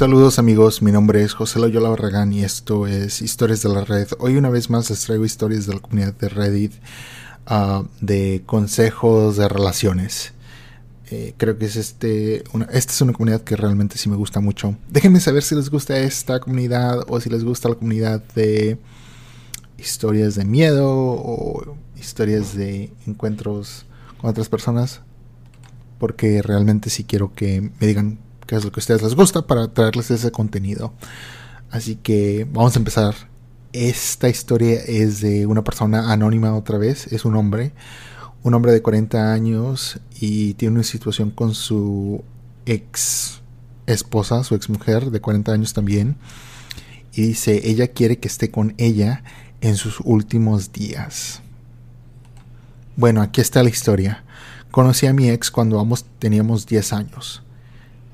Saludos 0.00 0.38
amigos, 0.38 0.80
mi 0.80 0.92
nombre 0.92 1.22
es 1.22 1.34
José 1.34 1.58
Loyola 1.58 1.90
Barragán 1.90 2.32
y 2.32 2.42
esto 2.42 2.86
es 2.86 3.20
Historias 3.20 3.62
de 3.62 3.68
la 3.68 3.84
Red. 3.84 4.08
Hoy 4.18 4.38
una 4.38 4.48
vez 4.48 4.70
más 4.70 4.88
les 4.88 5.04
traigo 5.04 5.26
historias 5.26 5.66
de 5.66 5.74
la 5.74 5.80
comunidad 5.80 6.14
de 6.14 6.30
Reddit 6.30 6.72
uh, 7.50 7.86
de 8.00 8.42
consejos 8.46 9.36
de 9.36 9.46
relaciones. 9.46 10.32
Eh, 11.10 11.34
creo 11.36 11.58
que 11.58 11.66
es 11.66 11.76
este, 11.76 12.44
esta 12.72 12.92
es 12.94 13.00
una 13.02 13.12
comunidad 13.12 13.42
que 13.42 13.56
realmente 13.56 13.98
sí 13.98 14.08
me 14.08 14.16
gusta 14.16 14.40
mucho. 14.40 14.74
Déjenme 14.88 15.20
saber 15.20 15.42
si 15.42 15.54
les 15.54 15.68
gusta 15.68 15.98
esta 15.98 16.40
comunidad 16.40 17.04
o 17.06 17.20
si 17.20 17.28
les 17.28 17.44
gusta 17.44 17.68
la 17.68 17.74
comunidad 17.74 18.22
de 18.34 18.78
historias 19.76 20.34
de 20.34 20.46
miedo 20.46 20.88
o 20.90 21.76
historias 22.00 22.56
de 22.56 22.90
encuentros 23.06 23.84
con 24.16 24.30
otras 24.30 24.48
personas. 24.48 25.02
Porque 25.98 26.40
realmente 26.40 26.88
sí 26.88 27.04
quiero 27.04 27.34
que 27.34 27.60
me 27.60 27.86
digan 27.86 28.29
qué 28.50 28.56
es 28.56 28.64
lo 28.64 28.72
que 28.72 28.80
a 28.80 28.82
ustedes 28.82 29.02
les 29.02 29.14
gusta 29.14 29.46
para 29.46 29.72
traerles 29.72 30.10
ese 30.10 30.32
contenido. 30.32 30.92
Así 31.70 31.94
que 31.94 32.48
vamos 32.52 32.74
a 32.74 32.80
empezar. 32.80 33.14
Esta 33.72 34.28
historia 34.28 34.80
es 34.80 35.20
de 35.20 35.46
una 35.46 35.62
persona 35.62 36.10
anónima 36.10 36.56
otra 36.56 36.76
vez, 36.76 37.06
es 37.12 37.24
un 37.24 37.36
hombre, 37.36 37.72
un 38.42 38.52
hombre 38.54 38.72
de 38.72 38.82
40 38.82 39.32
años 39.32 40.00
y 40.18 40.54
tiene 40.54 40.74
una 40.74 40.82
situación 40.82 41.30
con 41.30 41.54
su 41.54 42.24
ex 42.66 43.40
esposa, 43.86 44.42
su 44.42 44.56
ex 44.56 44.68
mujer 44.68 45.12
de 45.12 45.20
40 45.20 45.52
años 45.52 45.72
también. 45.72 46.16
Y 47.12 47.22
dice, 47.22 47.60
ella 47.70 47.86
quiere 47.86 48.18
que 48.18 48.26
esté 48.26 48.50
con 48.50 48.74
ella 48.78 49.22
en 49.60 49.76
sus 49.76 50.00
últimos 50.02 50.72
días. 50.72 51.40
Bueno, 52.96 53.22
aquí 53.22 53.40
está 53.40 53.62
la 53.62 53.70
historia. 53.70 54.24
Conocí 54.72 55.06
a 55.06 55.12
mi 55.12 55.30
ex 55.30 55.52
cuando 55.52 55.78
ambos 55.78 56.04
teníamos 56.18 56.66
10 56.66 56.92
años 56.94 57.44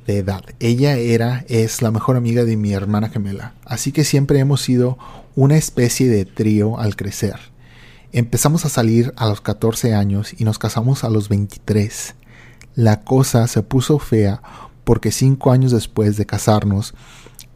de 0.07 0.19
edad. 0.19 0.45
Ella 0.61 0.97
era, 0.97 1.45
es 1.49 1.83
la 1.83 1.91
mejor 1.91 2.17
amiga 2.17 2.45
de 2.45 2.57
mi 2.57 2.73
hermana 2.73 3.09
gemela, 3.09 3.55
así 3.65 3.93
que 3.93 4.05
siempre 4.05 4.39
hemos 4.39 4.63
sido 4.63 4.99
una 5.35 5.57
especie 5.57 6.09
de 6.09 6.25
trío 6.25 6.79
al 6.79 6.97
crecer. 6.97 7.37
Empezamos 8.13 8.65
a 8.65 8.69
salir 8.71 9.13
a 9.17 9.29
los 9.29 9.41
14 9.41 9.95
años 9.95 10.35
y 10.39 10.45
nos 10.45 10.59
casamos 10.59 11.05
a 11.05 11.11
los 11.11 11.29
23. 11.29 12.15
La 12.75 13.03
cosa 13.03 13.47
se 13.47 13.63
puso 13.63 13.99
fea 13.99 14.41
porque 14.85 15.11
cinco 15.11 15.51
años 15.51 15.73
después 15.73 16.17
de 16.17 16.27
casarnos 16.27 16.95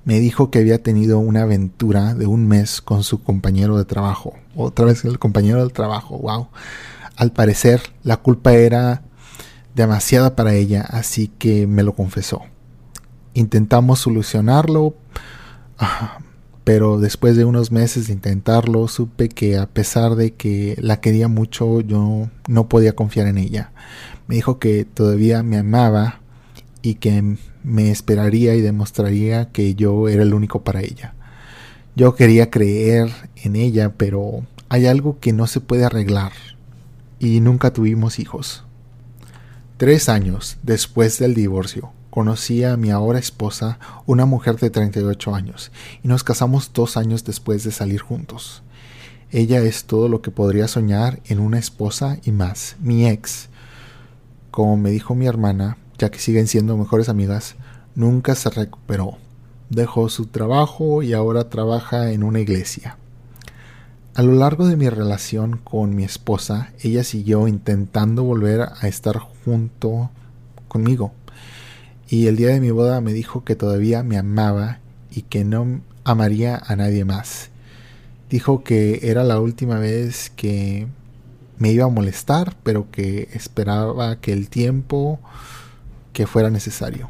me 0.05 0.19
dijo 0.19 0.51
que 0.51 0.59
había 0.59 0.83
tenido 0.83 1.19
una 1.19 1.43
aventura 1.43 2.15
de 2.15 2.27
un 2.27 2.49
mes 2.49 2.81
con 2.81 3.05
su 3.05 3.23
compañero 3.23 3.79
de 3.79 3.85
trabajo. 3.85 4.35
Otra 4.57 4.87
vez 4.87 5.05
el 5.05 5.19
compañero 5.19 5.61
del 5.61 5.73
trabajo, 5.73 6.19
wow. 6.19 6.49
Al 7.17 7.33
parecer 7.33 7.83
la 8.03 8.17
culpa 8.17 8.53
era 8.55 9.03
demasiada 9.75 10.37
para 10.37 10.55
ella, 10.55 10.83
así 10.83 11.29
que 11.29 11.67
me 11.67 11.83
lo 11.83 11.95
confesó. 11.95 12.43
Intentamos 13.35 14.01
solucionarlo, 14.01 14.95
pero 16.65 16.99
después 16.99 17.37
de 17.37 17.45
unos 17.45 17.73
meses 17.73 18.07
de 18.07 18.13
intentarlo, 18.13 18.89
supe 18.89 19.29
que 19.29 19.57
a 19.57 19.67
pesar 19.67 20.15
de 20.17 20.35
que 20.35 20.77
la 20.81 21.01
quería 21.01 21.29
mucho, 21.29 21.81
yo 21.81 22.29
no 22.49 22.69
podía 22.69 22.95
confiar 22.95 23.27
en 23.27 23.39
ella. 23.39 23.73
Me 24.27 24.37
dijo 24.37 24.59
que 24.59 24.85
todavía 24.85 25.43
me 25.43 25.59
amaba 25.59 26.21
y 26.83 26.95
que 26.95 27.37
me 27.63 27.91
esperaría 27.91 28.55
y 28.55 28.61
demostraría 28.61 29.51
que 29.51 29.75
yo 29.75 30.09
era 30.09 30.23
el 30.23 30.35
único 30.35 30.63
para 30.63 30.81
ella. 30.81 31.15
Yo 31.97 32.15
quería 32.15 32.51
creer 32.51 33.11
en 33.37 33.57
ella, 33.57 33.95
pero 33.97 34.45
hay 34.69 34.87
algo 34.87 35.19
que 35.19 35.33
no 35.33 35.47
se 35.47 35.61
puede 35.61 35.85
arreglar 35.85 36.33
y 37.19 37.41
nunca 37.41 37.73
tuvimos 37.73 38.19
hijos. 38.19 38.65
Tres 39.81 40.11
años 40.11 40.59
después 40.63 41.19
del 41.19 41.33
divorcio, 41.33 41.91
conocí 42.11 42.65
a 42.65 42.77
mi 42.77 42.91
ahora 42.91 43.19
esposa, 43.19 43.79
una 44.05 44.27
mujer 44.27 44.57
de 44.57 44.69
38 44.69 45.35
años, 45.35 45.73
y 46.03 46.09
nos 46.09 46.23
casamos 46.23 46.71
dos 46.75 46.99
años 46.99 47.25
después 47.25 47.65
de 47.65 47.73
salir 47.73 48.03
juntos. 48.03 48.63
Ella 49.31 49.63
es 49.63 49.85
todo 49.85 50.11
lo 50.11 50.21
que 50.21 50.31
podría 50.31 50.69
soñar 50.69 51.21
en 51.25 51.41
una 51.41 51.59
esposa 51.59 52.19
y 52.25 52.31
más. 52.31 52.77
Mi 52.79 53.09
ex, 53.09 53.49
como 54.51 54.77
me 54.77 54.91
dijo 54.91 55.15
mi 55.15 55.25
hermana, 55.25 55.79
ya 55.97 56.11
que 56.11 56.19
siguen 56.19 56.47
siendo 56.47 56.77
mejores 56.77 57.09
amigas, 57.09 57.55
nunca 57.95 58.35
se 58.35 58.51
recuperó. 58.51 59.17
Dejó 59.71 60.11
su 60.11 60.27
trabajo 60.27 61.03
y 61.03 61.15
ahora 61.15 61.49
trabaja 61.49 62.13
en 62.13 62.23
una 62.23 62.41
iglesia. 62.41 62.99
A 64.21 64.23
lo 64.23 64.35
largo 64.35 64.69
de 64.69 64.77
mi 64.77 64.87
relación 64.91 65.57
con 65.57 65.97
mi 65.97 66.05
esposa, 66.05 66.75
ella 66.83 67.05
siguió 67.05 67.49
intentando 67.49 68.23
volver 68.23 68.61
a 68.61 68.87
estar 68.87 69.17
junto 69.17 70.11
conmigo. 70.69 71.15
Y 72.07 72.27
el 72.27 72.37
día 72.37 72.49
de 72.49 72.61
mi 72.61 72.71
boda 72.71 73.01
me 73.01 73.15
dijo 73.15 73.45
que 73.45 73.57
todavía 73.57 74.03
me 74.03 74.19
amaba 74.19 74.81
y 75.11 75.23
que 75.23 75.47
no 75.47 75.81
amaría 76.05 76.63
a 76.67 76.77
nadie 76.77 77.07
más. 77.07 77.49
Dijo 78.29 78.63
que 78.63 79.01
era 79.05 79.25
la 79.25 79.41
última 79.41 79.79
vez 79.79 80.29
que 80.37 80.87
me 81.57 81.73
iba 81.73 81.87
a 81.87 81.89
molestar, 81.89 82.59
pero 82.63 82.91
que 82.91 83.31
esperaba 83.33 84.21
que 84.21 84.35
el 84.35 84.51
tiempo 84.51 85.19
que 86.13 86.27
fuera 86.27 86.51
necesario. 86.51 87.09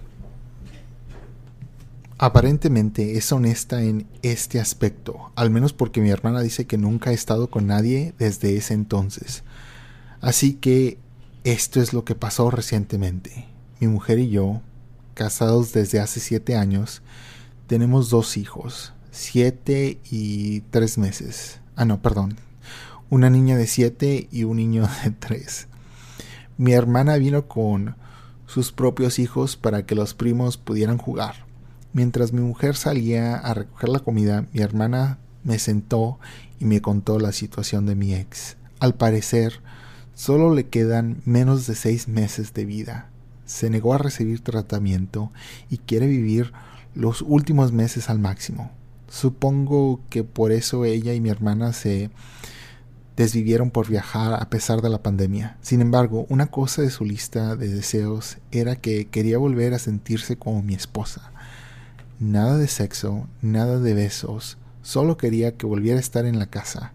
Aparentemente 2.22 3.16
es 3.16 3.32
honesta 3.32 3.82
en 3.82 4.06
este 4.20 4.60
aspecto, 4.60 5.32
al 5.36 5.48
menos 5.48 5.72
porque 5.72 6.02
mi 6.02 6.10
hermana 6.10 6.42
dice 6.42 6.66
que 6.66 6.76
nunca 6.76 7.08
ha 7.08 7.12
estado 7.14 7.48
con 7.48 7.66
nadie 7.66 8.12
desde 8.18 8.58
ese 8.58 8.74
entonces. 8.74 9.42
Así 10.20 10.52
que 10.52 10.98
esto 11.44 11.80
es 11.80 11.94
lo 11.94 12.04
que 12.04 12.14
pasó 12.14 12.50
recientemente. 12.50 13.46
Mi 13.80 13.86
mujer 13.86 14.18
y 14.18 14.28
yo, 14.28 14.60
casados 15.14 15.72
desde 15.72 15.98
hace 15.98 16.20
siete 16.20 16.56
años, 16.56 17.00
tenemos 17.66 18.10
dos 18.10 18.36
hijos, 18.36 18.92
siete 19.10 19.98
y 20.10 20.60
tres 20.70 20.98
meses. 20.98 21.60
Ah, 21.74 21.86
no, 21.86 22.02
perdón. 22.02 22.36
Una 23.08 23.30
niña 23.30 23.56
de 23.56 23.66
siete 23.66 24.28
y 24.30 24.44
un 24.44 24.58
niño 24.58 24.86
de 25.04 25.12
tres. 25.12 25.68
Mi 26.58 26.72
hermana 26.72 27.16
vino 27.16 27.48
con 27.48 27.96
sus 28.46 28.72
propios 28.72 29.18
hijos 29.18 29.56
para 29.56 29.86
que 29.86 29.94
los 29.94 30.12
primos 30.12 30.58
pudieran 30.58 30.98
jugar. 30.98 31.48
Mientras 31.92 32.32
mi 32.32 32.40
mujer 32.40 32.76
salía 32.76 33.36
a 33.36 33.52
recoger 33.52 33.88
la 33.88 33.98
comida, 33.98 34.46
mi 34.52 34.60
hermana 34.60 35.18
me 35.42 35.58
sentó 35.58 36.18
y 36.60 36.64
me 36.64 36.80
contó 36.80 37.18
la 37.18 37.32
situación 37.32 37.86
de 37.86 37.96
mi 37.96 38.14
ex. 38.14 38.56
Al 38.78 38.94
parecer, 38.94 39.60
solo 40.14 40.54
le 40.54 40.68
quedan 40.68 41.20
menos 41.24 41.66
de 41.66 41.74
seis 41.74 42.06
meses 42.06 42.54
de 42.54 42.64
vida. 42.64 43.10
Se 43.44 43.70
negó 43.70 43.94
a 43.94 43.98
recibir 43.98 44.40
tratamiento 44.40 45.32
y 45.68 45.78
quiere 45.78 46.06
vivir 46.06 46.52
los 46.94 47.22
últimos 47.22 47.72
meses 47.72 48.08
al 48.08 48.20
máximo. 48.20 48.70
Supongo 49.08 50.00
que 50.08 50.22
por 50.22 50.52
eso 50.52 50.84
ella 50.84 51.14
y 51.14 51.20
mi 51.20 51.30
hermana 51.30 51.72
se 51.72 52.10
desvivieron 53.16 53.70
por 53.70 53.88
viajar 53.88 54.34
a 54.34 54.48
pesar 54.48 54.80
de 54.80 54.88
la 54.88 55.02
pandemia. 55.02 55.58
Sin 55.60 55.80
embargo, 55.80 56.26
una 56.28 56.46
cosa 56.46 56.82
de 56.82 56.90
su 56.90 57.04
lista 57.04 57.56
de 57.56 57.68
deseos 57.68 58.38
era 58.52 58.76
que 58.76 59.08
quería 59.08 59.38
volver 59.38 59.74
a 59.74 59.80
sentirse 59.80 60.36
como 60.36 60.62
mi 60.62 60.74
esposa. 60.74 61.32
Nada 62.20 62.58
de 62.58 62.68
sexo, 62.68 63.26
nada 63.40 63.78
de 63.78 63.94
besos, 63.94 64.58
solo 64.82 65.16
quería 65.16 65.56
que 65.56 65.64
volviera 65.64 65.96
a 65.96 66.00
estar 66.00 66.26
en 66.26 66.38
la 66.38 66.44
casa. 66.44 66.92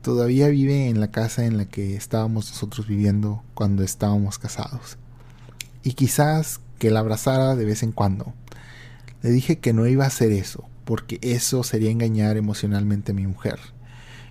Todavía 0.00 0.46
vive 0.46 0.86
en 0.86 1.00
la 1.00 1.10
casa 1.10 1.44
en 1.44 1.56
la 1.56 1.64
que 1.64 1.96
estábamos 1.96 2.48
nosotros 2.50 2.86
viviendo 2.86 3.42
cuando 3.54 3.82
estábamos 3.82 4.38
casados. 4.38 4.96
Y 5.82 5.94
quizás 5.94 6.60
que 6.78 6.92
la 6.92 7.00
abrazara 7.00 7.56
de 7.56 7.64
vez 7.64 7.82
en 7.82 7.90
cuando. 7.90 8.32
Le 9.22 9.30
dije 9.30 9.58
que 9.58 9.72
no 9.72 9.88
iba 9.88 10.04
a 10.04 10.06
hacer 10.06 10.30
eso, 10.30 10.68
porque 10.84 11.18
eso 11.20 11.64
sería 11.64 11.90
engañar 11.90 12.36
emocionalmente 12.36 13.10
a 13.10 13.16
mi 13.16 13.26
mujer. 13.26 13.58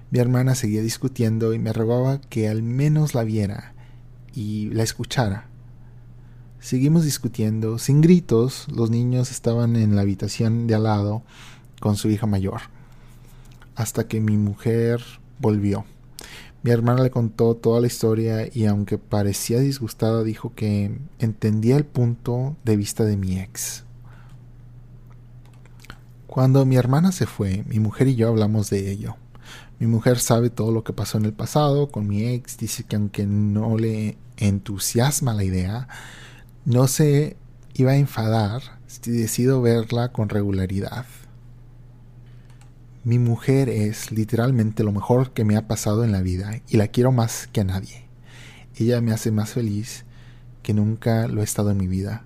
Mi 0.10 0.20
hermana 0.20 0.56
seguía 0.56 0.82
discutiendo 0.82 1.54
y 1.54 1.60
me 1.60 1.74
rogaba 1.74 2.22
que 2.22 2.48
al 2.48 2.64
menos 2.64 3.14
la 3.14 3.26
viera 3.26 3.74
y 4.34 4.70
la 4.70 4.84
escuchara. 4.84 5.49
Seguimos 6.60 7.06
discutiendo, 7.06 7.78
sin 7.80 8.02
gritos, 8.02 8.68
los 8.70 8.90
niños 8.90 9.32
estaban 9.32 9.78
en 9.78 9.96
la 9.96 10.02
habitación 10.02 10.68
de 10.68 10.76
al 10.76 10.84
lado 10.84 11.24
con 11.80 11.96
su 11.96 12.10
hija 12.10 12.28
mayor, 12.28 12.60
hasta 13.76 14.10
que 14.10 14.20
mi 14.20 14.36
mujer 14.36 15.02
volvió. 15.40 15.86
Mi 16.62 16.72
hermana 16.72 17.04
le 17.04 17.12
contó 17.12 17.56
toda 17.56 17.80
la 17.80 17.88
historia 17.88 18.50
y 18.54 18.66
aunque 18.66 18.98
parecía 18.98 19.60
disgustada 19.60 20.26
dijo 20.26 20.54
que 20.54 21.00
entendía 21.18 21.78
el 21.78 21.86
punto 21.86 22.58
de 22.66 22.76
vista 22.76 23.06
de 23.06 23.16
mi 23.16 23.40
ex. 23.40 23.86
Cuando 26.28 26.66
mi 26.66 26.76
hermana 26.76 27.14
se 27.14 27.26
fue, 27.26 27.64
mi 27.68 27.80
mujer 27.80 28.10
y 28.10 28.16
yo 28.16 28.28
hablamos 28.28 28.70
de 28.70 28.92
ello. 28.92 29.16
Mi 29.80 29.88
mujer 29.88 30.20
sabe 30.20 30.50
todo 30.50 30.74
lo 30.74 30.84
que 30.84 30.92
pasó 30.92 31.18
en 31.18 31.24
el 31.24 31.34
pasado 31.34 31.88
con 31.88 32.06
mi 32.06 32.26
ex, 32.26 32.58
dice 32.58 32.84
que 32.84 32.98
aunque 32.98 33.26
no 33.26 33.78
le 33.78 34.18
entusiasma 34.36 35.34
la 35.34 35.46
idea, 35.46 35.88
no 36.66 36.88
se 36.88 37.38
iba 37.74 37.92
a 37.92 37.98
enfadar 37.98 38.62
si 38.88 39.12
decido 39.12 39.62
verla 39.62 40.12
con 40.12 40.30
regularidad. 40.30 41.06
Mi 43.04 43.18
mujer 43.18 43.70
es 43.70 44.12
literalmente 44.12 44.84
lo 44.84 44.92
mejor 44.92 45.32
que 45.32 45.46
me 45.46 45.56
ha 45.56 45.68
pasado 45.68 46.04
en 46.04 46.12
la 46.12 46.22
vida 46.22 46.62
y 46.68 46.78
la 46.78 46.88
quiero 46.88 47.12
más 47.12 47.48
que 47.48 47.62
a 47.62 47.64
nadie. 47.64 48.06
Ella 48.76 49.02
me 49.02 49.12
hace 49.12 49.32
más 49.32 49.52
feliz 49.52 50.06
que 50.64 50.74
nunca 50.74 51.28
lo 51.28 51.42
he 51.42 51.44
estado 51.44 51.72
en 51.72 51.78
mi 51.78 51.88
vida, 51.88 52.24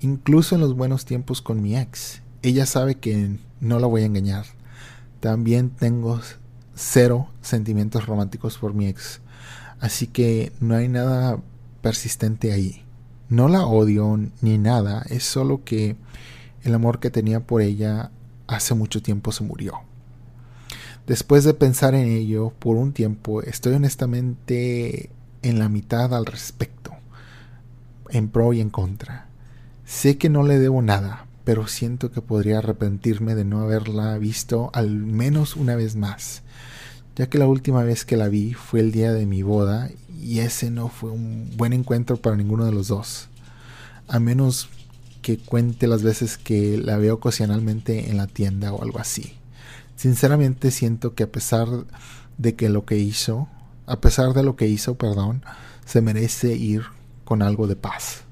incluso 0.00 0.54
en 0.54 0.60
los 0.60 0.76
buenos 0.76 1.04
tiempos 1.04 1.40
con 1.42 1.62
mi 1.62 1.76
ex. 1.76 2.22
ella 2.42 2.66
sabe 2.66 2.96
que 2.96 3.36
no 3.60 3.78
la 3.78 3.86
voy 3.86 4.02
a 4.02 4.06
engañar. 4.06 4.44
También 5.20 5.70
tengo 5.70 6.20
cero 6.74 7.28
sentimientos 7.42 8.06
románticos 8.06 8.58
por 8.58 8.74
mi 8.74 8.86
ex. 8.86 9.20
Así 9.80 10.06
que 10.06 10.52
no 10.60 10.76
hay 10.76 10.88
nada 10.88 11.40
persistente 11.82 12.52
ahí. 12.52 12.84
No 13.30 13.46
la 13.46 13.64
odio 13.64 14.18
ni 14.42 14.58
nada, 14.58 15.04
es 15.08 15.22
solo 15.22 15.62
que 15.64 15.94
el 16.64 16.74
amor 16.74 16.98
que 16.98 17.10
tenía 17.10 17.38
por 17.38 17.62
ella 17.62 18.10
hace 18.48 18.74
mucho 18.74 19.02
tiempo 19.02 19.30
se 19.30 19.44
murió. 19.44 19.74
Después 21.06 21.44
de 21.44 21.54
pensar 21.54 21.94
en 21.94 22.08
ello 22.08 22.52
por 22.58 22.76
un 22.76 22.92
tiempo, 22.92 23.40
estoy 23.42 23.74
honestamente 23.74 25.10
en 25.42 25.60
la 25.60 25.68
mitad 25.68 26.12
al 26.12 26.26
respecto, 26.26 26.90
en 28.08 28.28
pro 28.28 28.52
y 28.52 28.60
en 28.60 28.68
contra. 28.68 29.28
Sé 29.84 30.18
que 30.18 30.28
no 30.28 30.42
le 30.42 30.58
debo 30.58 30.82
nada, 30.82 31.26
pero 31.44 31.68
siento 31.68 32.10
que 32.10 32.22
podría 32.22 32.58
arrepentirme 32.58 33.36
de 33.36 33.44
no 33.44 33.60
haberla 33.60 34.18
visto 34.18 34.70
al 34.72 34.90
menos 34.90 35.54
una 35.54 35.76
vez 35.76 35.94
más, 35.94 36.42
ya 37.14 37.28
que 37.28 37.38
la 37.38 37.46
última 37.46 37.84
vez 37.84 38.04
que 38.04 38.16
la 38.16 38.28
vi 38.28 38.54
fue 38.54 38.80
el 38.80 38.90
día 38.90 39.12
de 39.12 39.24
mi 39.24 39.44
boda 39.44 39.88
y 40.20 40.40
ese 40.40 40.70
no 40.70 40.88
fue 40.88 41.10
un 41.10 41.50
buen 41.56 41.72
encuentro 41.72 42.16
para 42.16 42.36
ninguno 42.36 42.64
de 42.64 42.72
los 42.72 42.88
dos, 42.88 43.28
a 44.08 44.20
menos 44.20 44.68
que 45.22 45.38
cuente 45.38 45.86
las 45.86 46.02
veces 46.02 46.38
que 46.38 46.78
la 46.78 46.96
veo 46.96 47.14
ocasionalmente 47.14 48.10
en 48.10 48.16
la 48.16 48.26
tienda 48.26 48.72
o 48.72 48.82
algo 48.82 48.98
así. 48.98 49.34
Sinceramente 49.96 50.70
siento 50.70 51.14
que 51.14 51.24
a 51.24 51.32
pesar 51.32 51.68
de 52.38 52.54
que 52.54 52.68
lo 52.68 52.84
que 52.84 52.96
hizo, 52.96 53.48
a 53.86 54.00
pesar 54.00 54.32
de 54.32 54.42
lo 54.42 54.56
que 54.56 54.66
hizo, 54.66 54.94
perdón, 54.96 55.42
se 55.84 56.00
merece 56.00 56.54
ir 56.54 56.84
con 57.24 57.42
algo 57.42 57.66
de 57.66 57.76
paz. 57.76 58.22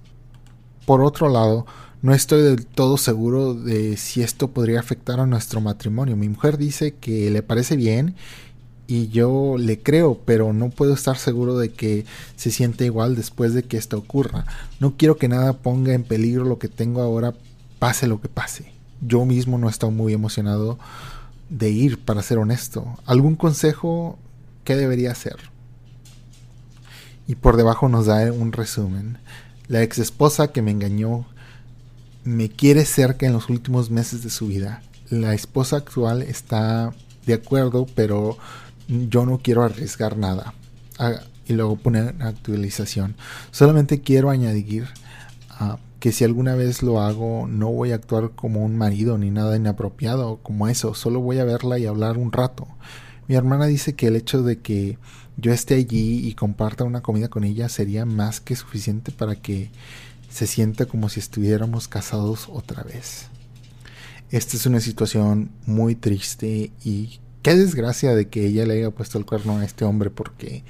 Por 0.86 1.02
otro 1.02 1.28
lado, 1.28 1.66
no 2.00 2.14
estoy 2.14 2.42
del 2.42 2.64
todo 2.64 2.96
seguro 2.96 3.54
de 3.54 3.96
si 3.96 4.22
esto 4.22 4.48
podría 4.48 4.80
afectar 4.80 5.20
a 5.20 5.26
nuestro 5.26 5.60
matrimonio. 5.60 6.16
Mi 6.16 6.28
mujer 6.28 6.56
dice 6.56 6.94
que 6.94 7.30
le 7.30 7.42
parece 7.42 7.76
bien 7.76 8.14
y 8.90 9.08
yo 9.08 9.56
le 9.58 9.80
creo, 9.82 10.18
pero 10.24 10.54
no 10.54 10.70
puedo 10.70 10.94
estar 10.94 11.18
seguro 11.18 11.58
de 11.58 11.70
que 11.70 12.06
se 12.36 12.50
siente 12.50 12.86
igual 12.86 13.16
después 13.16 13.52
de 13.52 13.62
que 13.62 13.76
esto 13.76 13.98
ocurra. 13.98 14.46
No 14.80 14.96
quiero 14.96 15.18
que 15.18 15.28
nada 15.28 15.52
ponga 15.52 15.92
en 15.92 16.04
peligro 16.04 16.46
lo 16.46 16.58
que 16.58 16.68
tengo 16.68 17.02
ahora, 17.02 17.34
pase 17.78 18.06
lo 18.06 18.22
que 18.22 18.30
pase. 18.30 18.72
Yo 19.02 19.26
mismo 19.26 19.58
no 19.58 19.68
estoy 19.68 19.90
muy 19.90 20.14
emocionado 20.14 20.78
de 21.50 21.68
ir, 21.68 21.98
para 22.00 22.22
ser 22.22 22.38
honesto. 22.38 22.98
¿Algún 23.04 23.36
consejo? 23.36 24.18
¿Qué 24.64 24.74
debería 24.74 25.12
hacer? 25.12 25.36
Y 27.26 27.34
por 27.34 27.58
debajo 27.58 27.90
nos 27.90 28.06
da 28.06 28.32
un 28.32 28.52
resumen. 28.52 29.18
La 29.66 29.82
ex 29.82 29.98
esposa 29.98 30.50
que 30.50 30.62
me 30.62 30.70
engañó 30.70 31.26
me 32.24 32.48
quiere 32.48 32.86
cerca 32.86 33.26
en 33.26 33.34
los 33.34 33.50
últimos 33.50 33.90
meses 33.90 34.22
de 34.22 34.30
su 34.30 34.46
vida. 34.46 34.82
La 35.10 35.34
esposa 35.34 35.76
actual 35.76 36.22
está 36.22 36.94
de 37.26 37.34
acuerdo, 37.34 37.86
pero 37.94 38.38
yo 38.88 39.26
no 39.26 39.38
quiero 39.38 39.62
arriesgar 39.62 40.16
nada. 40.16 40.54
Y 41.46 41.52
luego 41.54 41.76
poner 41.76 42.16
actualización. 42.20 43.14
Solamente 43.52 44.00
quiero 44.00 44.30
añadir 44.30 44.88
que 46.00 46.12
si 46.12 46.24
alguna 46.24 46.54
vez 46.54 46.82
lo 46.82 47.00
hago, 47.00 47.46
no 47.48 47.70
voy 47.70 47.92
a 47.92 47.96
actuar 47.96 48.30
como 48.30 48.64
un 48.64 48.76
marido 48.76 49.18
ni 49.18 49.30
nada 49.30 49.56
inapropiado 49.56 50.38
como 50.42 50.68
eso. 50.68 50.94
Solo 50.94 51.20
voy 51.20 51.38
a 51.38 51.44
verla 51.44 51.78
y 51.78 51.86
hablar 51.86 52.18
un 52.18 52.32
rato. 52.32 52.68
Mi 53.26 53.34
hermana 53.34 53.66
dice 53.66 53.94
que 53.94 54.06
el 54.06 54.16
hecho 54.16 54.42
de 54.42 54.58
que 54.58 54.98
yo 55.36 55.52
esté 55.52 55.74
allí 55.74 56.26
y 56.26 56.34
comparta 56.34 56.84
una 56.84 57.02
comida 57.02 57.28
con 57.28 57.44
ella 57.44 57.68
sería 57.68 58.04
más 58.04 58.40
que 58.40 58.56
suficiente 58.56 59.12
para 59.12 59.36
que 59.36 59.70
se 60.30 60.46
sienta 60.46 60.86
como 60.86 61.08
si 61.08 61.20
estuviéramos 61.20 61.88
casados 61.88 62.48
otra 62.50 62.82
vez. 62.82 63.28
Esta 64.30 64.56
es 64.56 64.66
una 64.66 64.80
situación 64.80 65.50
muy 65.66 65.94
triste 65.94 66.70
y 66.84 67.20
qué 67.48 67.54
desgracia 67.54 68.14
de 68.14 68.28
que 68.28 68.44
ella 68.44 68.66
le 68.66 68.74
haya 68.74 68.90
puesto 68.90 69.16
el 69.16 69.24
cuerno 69.24 69.56
a 69.56 69.64
este 69.64 69.86
hombre 69.86 70.10
porque 70.10 70.64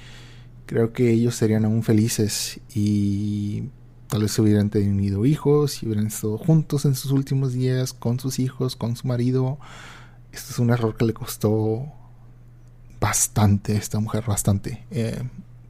creo 0.65 0.93
que 0.93 1.11
ellos 1.11 1.35
serían 1.35 1.65
aún 1.65 1.83
felices 1.83 2.61
y 2.73 3.65
tal 4.07 4.21
vez 4.21 4.39
hubieran 4.39 4.69
tenido 4.69 5.25
hijos 5.25 5.83
y 5.83 5.87
hubieran 5.87 6.07
estado 6.07 6.37
juntos 6.37 6.85
en 6.85 6.95
sus 6.95 7.11
últimos 7.11 7.51
días 7.51 7.91
con 7.91 8.17
sus 8.17 8.39
hijos, 8.39 8.77
con 8.77 8.95
su 8.95 9.07
marido. 9.07 9.59
Esto 10.31 10.53
es 10.53 10.59
un 10.59 10.69
error 10.69 10.95
que 10.95 11.03
le 11.03 11.13
costó 11.13 11.85
bastante 13.01 13.73
a 13.73 13.77
esta 13.77 13.99
mujer, 13.99 14.23
bastante. 14.25 14.85
Eh, 14.89 15.21